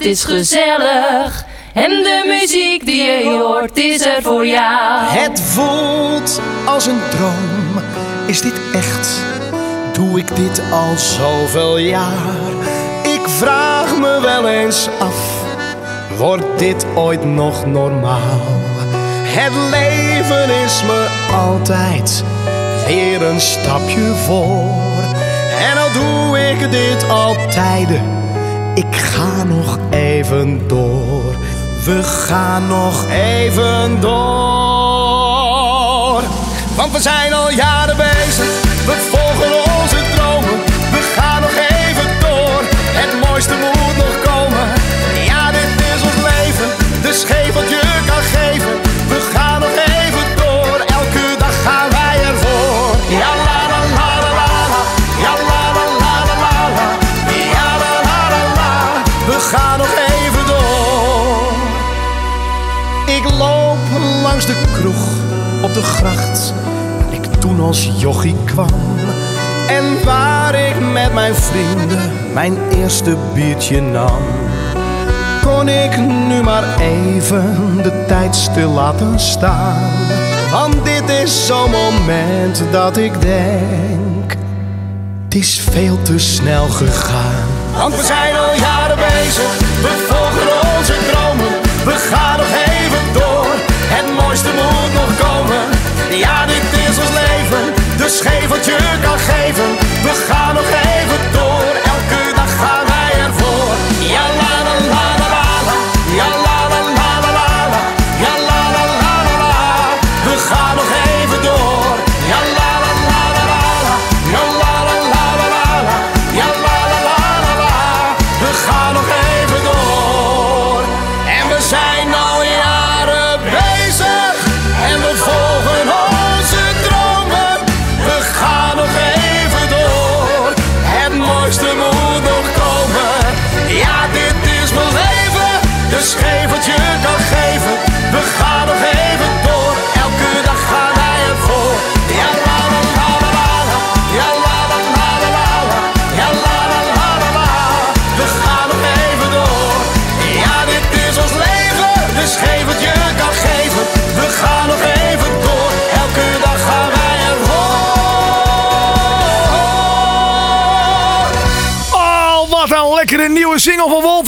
is 0.06 0.24
gezellig. 0.24 1.46
En 1.74 1.90
de 1.90 2.24
muziek 2.40 2.86
die 2.86 3.04
je 3.04 3.40
hoort 3.40 3.78
is 3.78 4.06
er 4.06 4.22
voor 4.22 4.48
jou. 4.48 5.04
Het 5.04 5.42
voelt 5.42 6.42
als 6.66 6.86
een 6.86 7.02
droom. 7.10 7.84
Is 8.26 8.42
dit 8.42 8.54
echt? 8.74 9.08
Doe 9.94 10.20
ik 10.20 10.36
dit 10.36 10.62
al 10.72 10.98
zoveel 10.98 11.78
jaar? 11.78 12.52
Ik 13.04 13.28
vraag 13.28 13.98
me 13.98 14.20
wel 14.22 14.48
eens 14.48 14.90
af. 15.00 15.44
Wordt 16.18 16.60
dit 16.60 16.86
ooit 16.96 17.26
nog 17.26 17.66
normaal? 17.66 18.62
Het 19.26 19.54
leven 19.72 20.64
is 20.64 20.84
me 20.84 21.28
altijd 21.32 22.24
weer 22.88 23.22
een 23.22 23.42
stapje 23.42 24.14
voor. 24.26 25.04
En 25.72 25.78
al 25.78 25.92
doe 25.92 26.40
ik 26.40 26.72
dit 26.72 27.10
al 27.10 27.36
tijden, 27.50 28.02
ik 28.74 28.96
ga 28.96 29.44
nog 29.44 29.78
even 29.90 30.68
door. 30.68 31.36
We 31.86 32.04
gaan 32.04 32.68
nog 32.68 33.06
even 33.10 34.00
door. 34.00 34.14
Want 36.76 36.92
we 36.92 37.00
zijn 37.00 37.34
al 37.34 37.52
jaren 37.52 37.98
bezig, 37.98 38.23
op 65.64 65.74
de 65.74 65.82
gracht, 65.82 66.54
waar 66.98 67.14
ik 67.14 67.26
toen 67.40 67.60
als 67.60 67.90
jochie 67.98 68.36
kwam. 68.46 68.68
En 69.68 70.06
waar 70.06 70.56
ik 70.56 70.80
met 70.94 71.14
mijn 71.14 71.36
vrienden 71.36 72.12
mijn 72.34 72.58
eerste 72.72 73.16
biertje 73.34 73.82
nam. 73.82 74.22
Kon 75.42 75.70
ik 75.70 75.98
nu 76.28 76.42
maar 76.42 76.80
even 76.80 77.78
de 77.84 78.06
tijd 78.08 78.36
stil 78.36 78.70
laten 78.70 79.20
staan. 79.20 79.92
Want 80.52 80.86
dit 80.86 81.10
is 81.10 81.46
zo'n 81.46 81.72
moment 81.72 82.64
dat 82.72 82.98
ik 82.98 83.22
denk, 83.22 84.36
het 85.24 85.36
is 85.36 85.62
veel 85.72 86.02
te 86.02 86.20
snel 86.20 86.68
gegaan. 86.68 87.48
Want 87.78 87.96
we 87.96 88.04
zijn 88.04 88.36
al 88.36 88.56
jaren 88.60 88.83
je 98.66 98.78
kan 99.02 99.20
geven. 99.20 99.83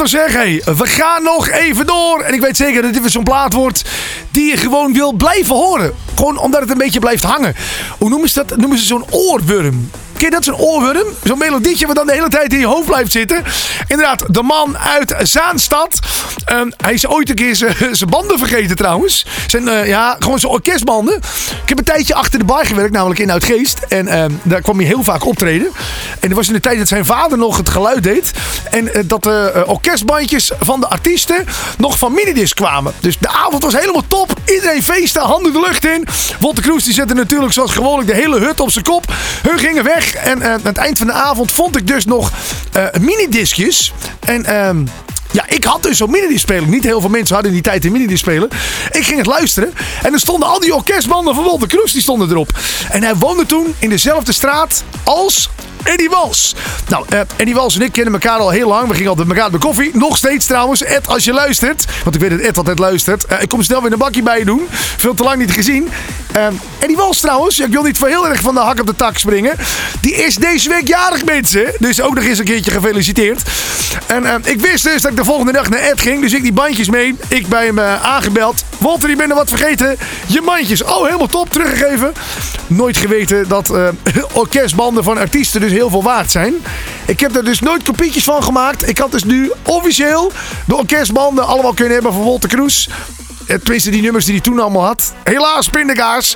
Zeg. 0.07 0.33
Hey, 0.33 0.61
we 0.65 0.87
gaan 0.87 1.23
nog 1.23 1.49
even 1.49 1.85
door. 1.85 2.21
En 2.21 2.33
ik 2.33 2.41
weet 2.41 2.57
zeker 2.57 2.81
dat 2.81 2.93
dit 2.93 3.01
weer 3.01 3.11
zo'n 3.11 3.23
plaat 3.23 3.53
wordt 3.53 3.83
die 4.31 4.49
je 4.49 4.57
gewoon 4.57 4.93
wil 4.93 5.13
blijven 5.13 5.55
horen. 5.55 5.93
Gewoon 6.15 6.37
omdat 6.37 6.61
het 6.61 6.69
een 6.69 6.77
beetje 6.77 6.99
blijft 6.99 7.23
hangen. 7.23 7.55
Hoe 7.97 8.09
noemen 8.09 8.29
ze 8.29 8.43
dat? 8.45 8.57
Noemen 8.57 8.77
ze 8.77 8.85
zo'n 8.85 9.05
oorworm. 9.09 9.89
Ken 10.17 10.31
dat, 10.31 10.43
zo'n 10.43 10.55
oorworm? 10.55 11.07
Zo'n 11.23 11.37
melodietje 11.37 11.87
wat 11.87 11.95
dan 11.95 12.05
de 12.07 12.13
hele 12.13 12.29
tijd 12.29 12.53
in 12.53 12.59
je 12.59 12.65
hoofd 12.65 12.85
blijft 12.85 13.11
zitten. 13.11 13.43
Inderdaad, 13.87 14.33
de 14.33 14.41
man 14.43 14.77
uit 14.77 15.15
Zaanstad. 15.21 15.99
Ehm, 16.45 16.69
hij 16.77 16.93
is 16.93 17.07
ooit 17.07 17.29
een 17.29 17.35
keer 17.35 17.55
zijn- 17.55 18.09
banden 18.09 18.37
vergeten 18.37 18.75
trouwens. 18.75 19.25
Zijn, 19.47 19.67
eh, 19.67 19.87
ja, 19.87 20.15
gewoon 20.19 20.39
zijn 20.39 20.51
orkestbanden. 20.51 21.15
Ik 21.61 21.69
heb 21.69 21.77
een 21.77 21.83
tijdje 21.83 22.13
achter 22.15 22.39
de 22.39 22.45
bar 22.45 22.65
gewerkt, 22.65 22.91
namelijk 22.93 23.19
in 23.19 23.31
Uitgeest. 23.31 23.79
En 23.87 24.07
ehm, 24.07 24.31
daar 24.43 24.61
kwam 24.61 24.77
hij 24.77 24.87
heel 24.87 25.03
vaak 25.03 25.25
optreden. 25.25 25.67
En 26.19 26.27
dat 26.27 26.37
was 26.37 26.47
in 26.47 26.53
de 26.53 26.59
tijd 26.59 26.77
dat 26.77 26.87
zijn 26.87 27.05
vader 27.05 27.37
nog 27.37 27.57
het 27.57 27.69
geluid 27.69 28.03
deed. 28.03 28.31
En 28.71 28.93
eh, 28.93 29.01
dat 29.05 29.23
de 29.23 29.51
eh, 29.55 29.69
orkestbandjes 29.69 30.51
van 30.59 30.79
de 30.79 30.87
artiesten 30.87 31.45
nog 31.77 31.97
van 31.97 32.13
minidisc 32.13 32.55
kwamen. 32.55 32.93
Dus 32.99 33.17
de 33.17 33.27
avond 33.29 33.63
was 33.63 33.73
helemaal 33.73 34.03
top. 34.07 34.33
Iedereen 34.45 34.83
feesten, 34.83 35.21
handen 35.21 35.53
de 35.53 35.59
lucht 35.59 35.85
in. 35.85 36.07
Wolter 36.39 36.63
Kroes 36.63 36.83
die 36.83 36.93
zette 36.93 37.13
natuurlijk 37.13 37.53
zoals 37.53 37.71
gewoonlijk 37.71 38.07
de 38.07 38.15
hele 38.15 38.39
hut 38.39 38.59
op 38.59 38.71
zijn 38.71 38.83
kop. 38.83 39.05
Hun 39.41 39.59
gingen 39.59 39.83
weg. 39.83 40.14
En 40.15 40.41
eh, 40.41 40.51
aan 40.51 40.59
het 40.63 40.77
eind 40.77 40.97
van 40.97 41.07
de 41.07 41.13
avond 41.13 41.51
vond 41.51 41.77
ik 41.77 41.87
dus 41.87 42.05
nog 42.05 42.31
eh 42.71 42.85
minidiscjes. 42.99 43.93
En... 44.19 44.45
ehm 44.45 44.83
ja, 45.31 45.45
ik 45.47 45.63
had 45.63 45.83
dus 45.83 45.97
zo'n 45.97 46.11
minidisc 46.11 46.41
spelen. 46.41 46.69
Niet 46.69 46.83
heel 46.83 47.01
veel 47.01 47.09
mensen 47.09 47.33
hadden 47.33 47.53
in 47.53 47.61
die 47.61 47.71
tijd 47.71 47.85
een 47.85 47.91
minidisc 47.91 48.21
spelen. 48.21 48.49
Ik 48.91 49.03
ging 49.03 49.17
het 49.17 49.25
luisteren. 49.25 49.73
En 50.03 50.13
er 50.13 50.19
stonden 50.19 50.49
al 50.49 50.59
die 50.59 50.75
orkestbanden 50.75 51.35
van 51.35 51.43
Wolter 51.43 51.67
Kroes. 51.67 51.91
Die 51.91 52.01
stonden 52.01 52.29
erop. 52.29 52.49
En 52.89 53.03
hij 53.03 53.15
woonde 53.15 53.45
toen 53.45 53.75
in 53.79 53.89
dezelfde 53.89 54.31
straat 54.31 54.83
als 55.03 55.49
Eddie 55.85 56.09
Wals. 56.09 56.55
Nou, 56.87 57.05
eh, 57.09 57.19
Eddie 57.35 57.55
Wals 57.55 57.75
en 57.75 57.81
ik 57.81 57.91
kennen 57.91 58.13
elkaar 58.13 58.37
al 58.39 58.49
heel 58.49 58.67
lang. 58.67 58.87
We 58.87 58.93
gingen 58.93 59.09
altijd 59.09 59.27
met 59.27 59.37
elkaar 59.37 59.51
de 59.51 59.57
koffie. 59.57 59.91
Nog 59.93 60.17
steeds 60.17 60.45
trouwens. 60.45 60.83
Ed, 60.83 61.07
als 61.07 61.23
je 61.23 61.33
luistert. 61.33 61.85
Want 62.03 62.15
ik 62.15 62.21
weet 62.21 62.29
dat 62.29 62.39
Ed 62.39 62.57
altijd 62.57 62.79
luistert. 62.79 63.25
Eh, 63.25 63.41
ik 63.41 63.49
kom 63.49 63.63
snel 63.63 63.81
weer 63.81 63.91
een 63.91 63.97
bakje 63.97 64.23
bij 64.23 64.39
je 64.39 64.45
doen. 64.45 64.67
Veel 64.97 65.13
te 65.13 65.23
lang 65.23 65.37
niet 65.37 65.51
gezien. 65.51 65.89
Eh, 66.31 66.47
Eddie 66.79 66.97
Wals 66.97 67.19
trouwens. 67.19 67.55
ja, 67.55 67.65
Ik 67.65 67.71
wil 67.71 67.83
niet 67.83 67.97
voor 67.97 68.07
heel 68.07 68.27
erg 68.27 68.41
van 68.41 68.53
de 68.53 68.59
hak 68.59 68.79
op 68.79 68.87
de 68.87 68.95
tak 68.95 69.17
springen. 69.17 69.57
Die 70.01 70.15
is 70.15 70.35
deze 70.35 70.69
week 70.69 70.87
jarig 70.87 71.25
mensen. 71.25 71.73
Dus 71.79 72.01
ook 72.01 72.15
nog 72.15 72.23
eens 72.23 72.39
een 72.39 72.45
keertje 72.45 72.71
gefeliciteerd. 72.71 73.41
En 74.05 74.25
eh, 74.25 74.33
ik 74.43 74.61
wist 74.61 74.83
dus 74.83 75.01
dat 75.01 75.11
ik 75.11 75.17
de 75.17 75.23
volgende 75.23 75.51
dag 75.51 75.69
naar 75.69 75.79
Ed 75.79 76.01
ging. 76.01 76.21
Dus 76.21 76.33
ik 76.33 76.41
die 76.41 76.53
bandjes 76.53 76.89
mee. 76.89 77.15
Ik 77.27 77.47
bij 77.47 77.65
hem 77.65 77.79
aangebeld. 77.79 78.63
Walter, 78.77 79.09
je 79.09 79.15
bent 79.15 79.29
er 79.29 79.35
wat 79.35 79.49
vergeten. 79.49 79.97
Je 80.27 80.41
bandjes. 80.41 80.83
Oh, 80.83 81.05
helemaal 81.05 81.27
top. 81.27 81.49
Teruggegeven. 81.49 82.13
Nooit 82.67 82.97
geweten 82.97 83.47
dat 83.47 83.71
orkestbanden 84.33 85.03
van 85.03 85.17
artiesten 85.17 85.61
dus 85.61 85.71
heel 85.75 85.89
veel 85.89 86.03
waard 86.03 86.31
zijn. 86.31 86.53
Ik 87.05 87.19
heb 87.19 87.35
er 87.35 87.45
dus 87.45 87.59
nooit 87.59 87.83
kopietjes 87.83 88.23
van 88.23 88.43
gemaakt. 88.43 88.89
Ik 88.89 88.97
had 88.97 89.11
dus 89.11 89.23
nu 89.23 89.51
officieel 89.63 90.31
de 90.65 90.75
orkestbanden 90.75 91.47
allemaal 91.47 91.73
kunnen 91.73 91.93
hebben 91.93 92.13
van 92.13 92.23
Walter 92.23 92.49
Kroes. 92.49 92.89
Tenminste, 93.45 93.89
die 93.89 94.01
nummers 94.01 94.25
die 94.25 94.33
hij 94.33 94.43
toen 94.43 94.59
allemaal 94.59 94.85
had. 94.85 95.13
Helaas, 95.23 95.69
pindakaas. 95.69 96.35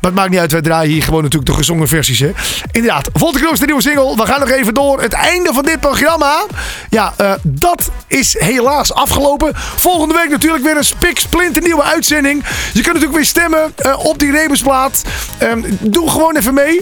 Maar 0.00 0.10
het 0.10 0.20
maakt 0.20 0.30
niet 0.30 0.40
uit, 0.40 0.52
wij 0.52 0.60
draaien 0.60 0.92
hier 0.92 1.02
gewoon 1.02 1.22
natuurlijk 1.22 1.50
de 1.50 1.56
gezongen 1.56 1.88
versies. 1.88 2.18
Hè? 2.18 2.30
Inderdaad, 2.70 3.08
Volter 3.12 3.40
Kroos, 3.40 3.58
de 3.58 3.66
nieuwe 3.66 3.82
single. 3.82 4.16
We 4.16 4.26
gaan 4.26 4.40
nog 4.40 4.50
even 4.50 4.74
door. 4.74 5.00
Het 5.00 5.12
einde 5.12 5.52
van 5.52 5.62
dit 5.62 5.80
programma. 5.80 6.44
Ja, 6.90 7.14
eh, 7.16 7.32
dat 7.42 7.90
is 8.06 8.36
helaas 8.38 8.92
afgelopen. 8.92 9.52
Volgende 9.56 10.14
week 10.14 10.28
natuurlijk 10.28 10.64
weer 10.64 10.76
een 10.76 10.84
spik 10.84 11.18
splinter 11.18 11.62
nieuwe 11.62 11.82
uitzending. 11.82 12.44
Je 12.72 12.82
kunt 12.82 12.86
natuurlijk 12.86 13.14
weer 13.14 13.24
stemmen 13.24 13.72
eh, 13.76 14.04
op 14.04 14.18
die 14.18 14.30
Rebusplaat. 14.30 15.02
Ehm, 15.38 15.62
doe 15.80 16.10
gewoon 16.10 16.36
even 16.36 16.54
mee. 16.54 16.80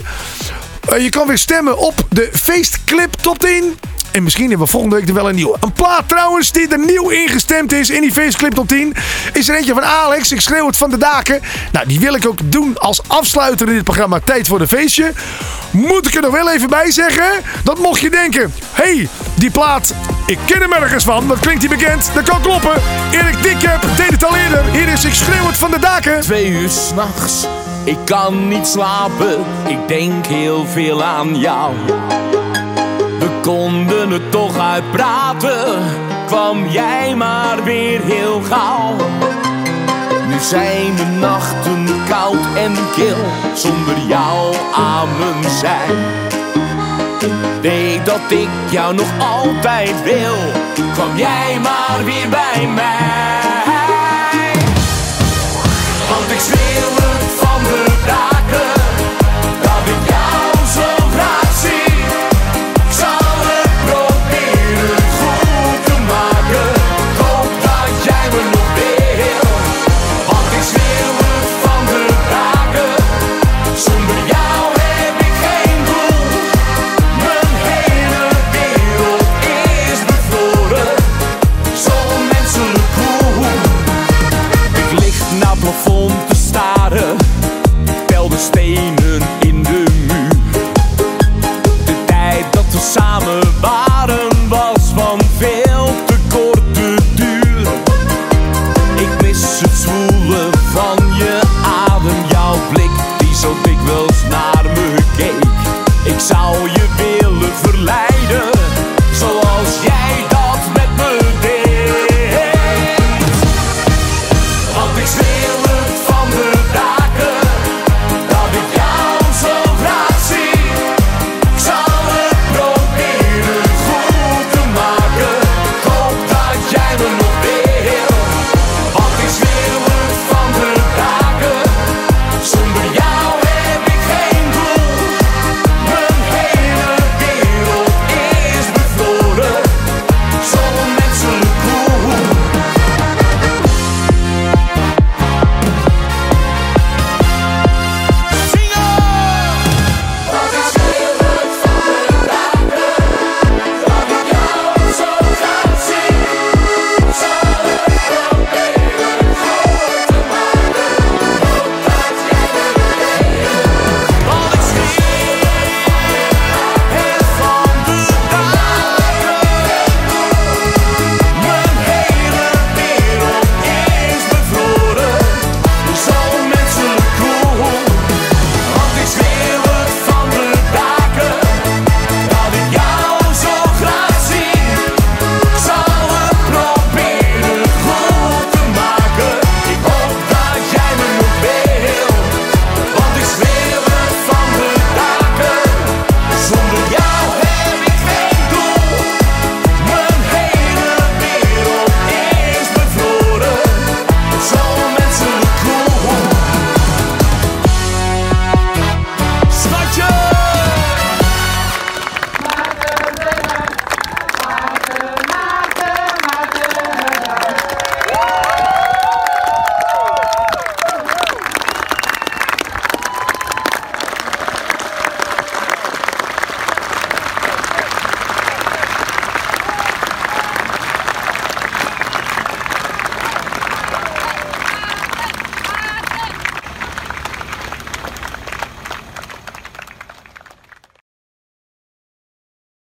Eh, 0.89 1.03
je 1.03 1.09
kan 1.09 1.27
weer 1.27 1.37
stemmen 1.37 1.77
op 1.77 1.93
de 2.09 2.29
feestclip 2.33 3.13
top 3.13 3.39
10. 3.39 3.77
En 4.11 4.23
misschien 4.23 4.47
hebben 4.47 4.65
we 4.65 4.71
volgende 4.71 4.95
week 4.95 5.07
er 5.07 5.13
wel 5.13 5.29
een 5.29 5.35
nieuwe. 5.35 5.57
Een 5.59 5.71
plaat 5.71 6.09
trouwens 6.09 6.51
die 6.51 6.67
er 6.67 6.79
nieuw 6.79 7.09
ingestemd 7.09 7.71
is 7.71 7.89
in 7.89 8.01
die 8.01 8.11
feestclip 8.11 8.53
top 8.53 8.67
10. 8.67 8.95
Is 9.33 9.49
er 9.49 9.55
eentje 9.55 9.73
van 9.73 9.83
Alex. 9.83 10.31
Ik 10.31 10.41
schreeuw 10.41 10.67
het 10.67 10.77
van 10.77 10.89
de 10.89 10.97
daken. 10.97 11.41
Nou, 11.71 11.87
die 11.87 11.99
wil 11.99 12.13
ik 12.13 12.27
ook 12.27 12.51
doen 12.51 12.77
als 12.77 13.01
afsluiter 13.07 13.67
in 13.67 13.73
dit 13.73 13.83
programma 13.83 14.19
Tijd 14.23 14.47
voor 14.47 14.59
de 14.59 14.67
Feestje. 14.67 15.11
Moet 15.71 16.07
ik 16.07 16.15
er 16.15 16.21
nog 16.21 16.31
wel 16.31 16.51
even 16.51 16.69
bij 16.69 16.91
zeggen? 16.91 17.43
Dat 17.63 17.79
mocht 17.79 18.01
je 18.01 18.09
denken. 18.09 18.53
hey, 18.71 19.07
die 19.35 19.51
plaat. 19.51 19.93
Ik 20.25 20.37
ken 20.45 20.61
hem 20.61 20.73
ergens 20.73 21.03
van. 21.03 21.27
Dat 21.27 21.39
klinkt 21.39 21.67
hij 21.67 21.77
bekend. 21.77 22.09
Dat 22.13 22.29
kan 22.29 22.41
kloppen. 22.41 22.81
Erik 23.11 23.43
Dikkep 23.43 23.81
deed 23.97 24.11
het 24.11 24.25
al 24.25 24.35
eerder. 24.35 24.63
Hier 24.71 24.87
is 24.87 25.05
Ik 25.05 25.13
schreeuw 25.13 25.47
het 25.47 25.57
van 25.57 25.71
de 25.71 25.79
daken. 25.79 26.21
Twee 26.21 26.47
uur 26.47 26.69
s'nachts 26.69 27.47
ik 27.87 27.97
kan 28.05 28.47
niet 28.47 28.67
slapen, 28.67 29.45
ik 29.67 29.87
denk 29.87 30.25
heel 30.25 30.65
veel 30.65 31.03
aan 31.03 31.39
jou. 31.39 31.73
We 33.19 33.29
konden 33.41 34.09
het 34.09 34.31
toch 34.31 34.57
uitpraten, 34.57 35.83
kwam 36.25 36.67
jij 36.67 37.15
maar 37.15 37.63
weer 37.63 38.01
heel 38.03 38.41
gauw. 38.41 38.95
Nu 40.27 40.39
zijn 40.39 40.95
de 40.95 41.05
nachten 41.05 41.87
koud 42.09 42.55
en 42.55 42.73
kil, 42.95 43.25
zonder 43.53 43.97
jou 44.07 44.55
aan 44.75 45.07
mijn 45.17 45.51
zij. 45.51 45.95
Weet 47.61 48.05
dat 48.05 48.31
ik 48.31 48.49
jou 48.69 48.95
nog 48.95 49.09
altijd 49.19 50.03
wil, 50.03 50.35
kwam 50.93 51.17
jij 51.17 51.59
maar 51.61 51.99
weer 52.03 52.29
bij 52.29 52.67
mij. 52.67 54.15
Want 56.09 56.31
ik 56.31 56.39
schreeuw 56.39 57.16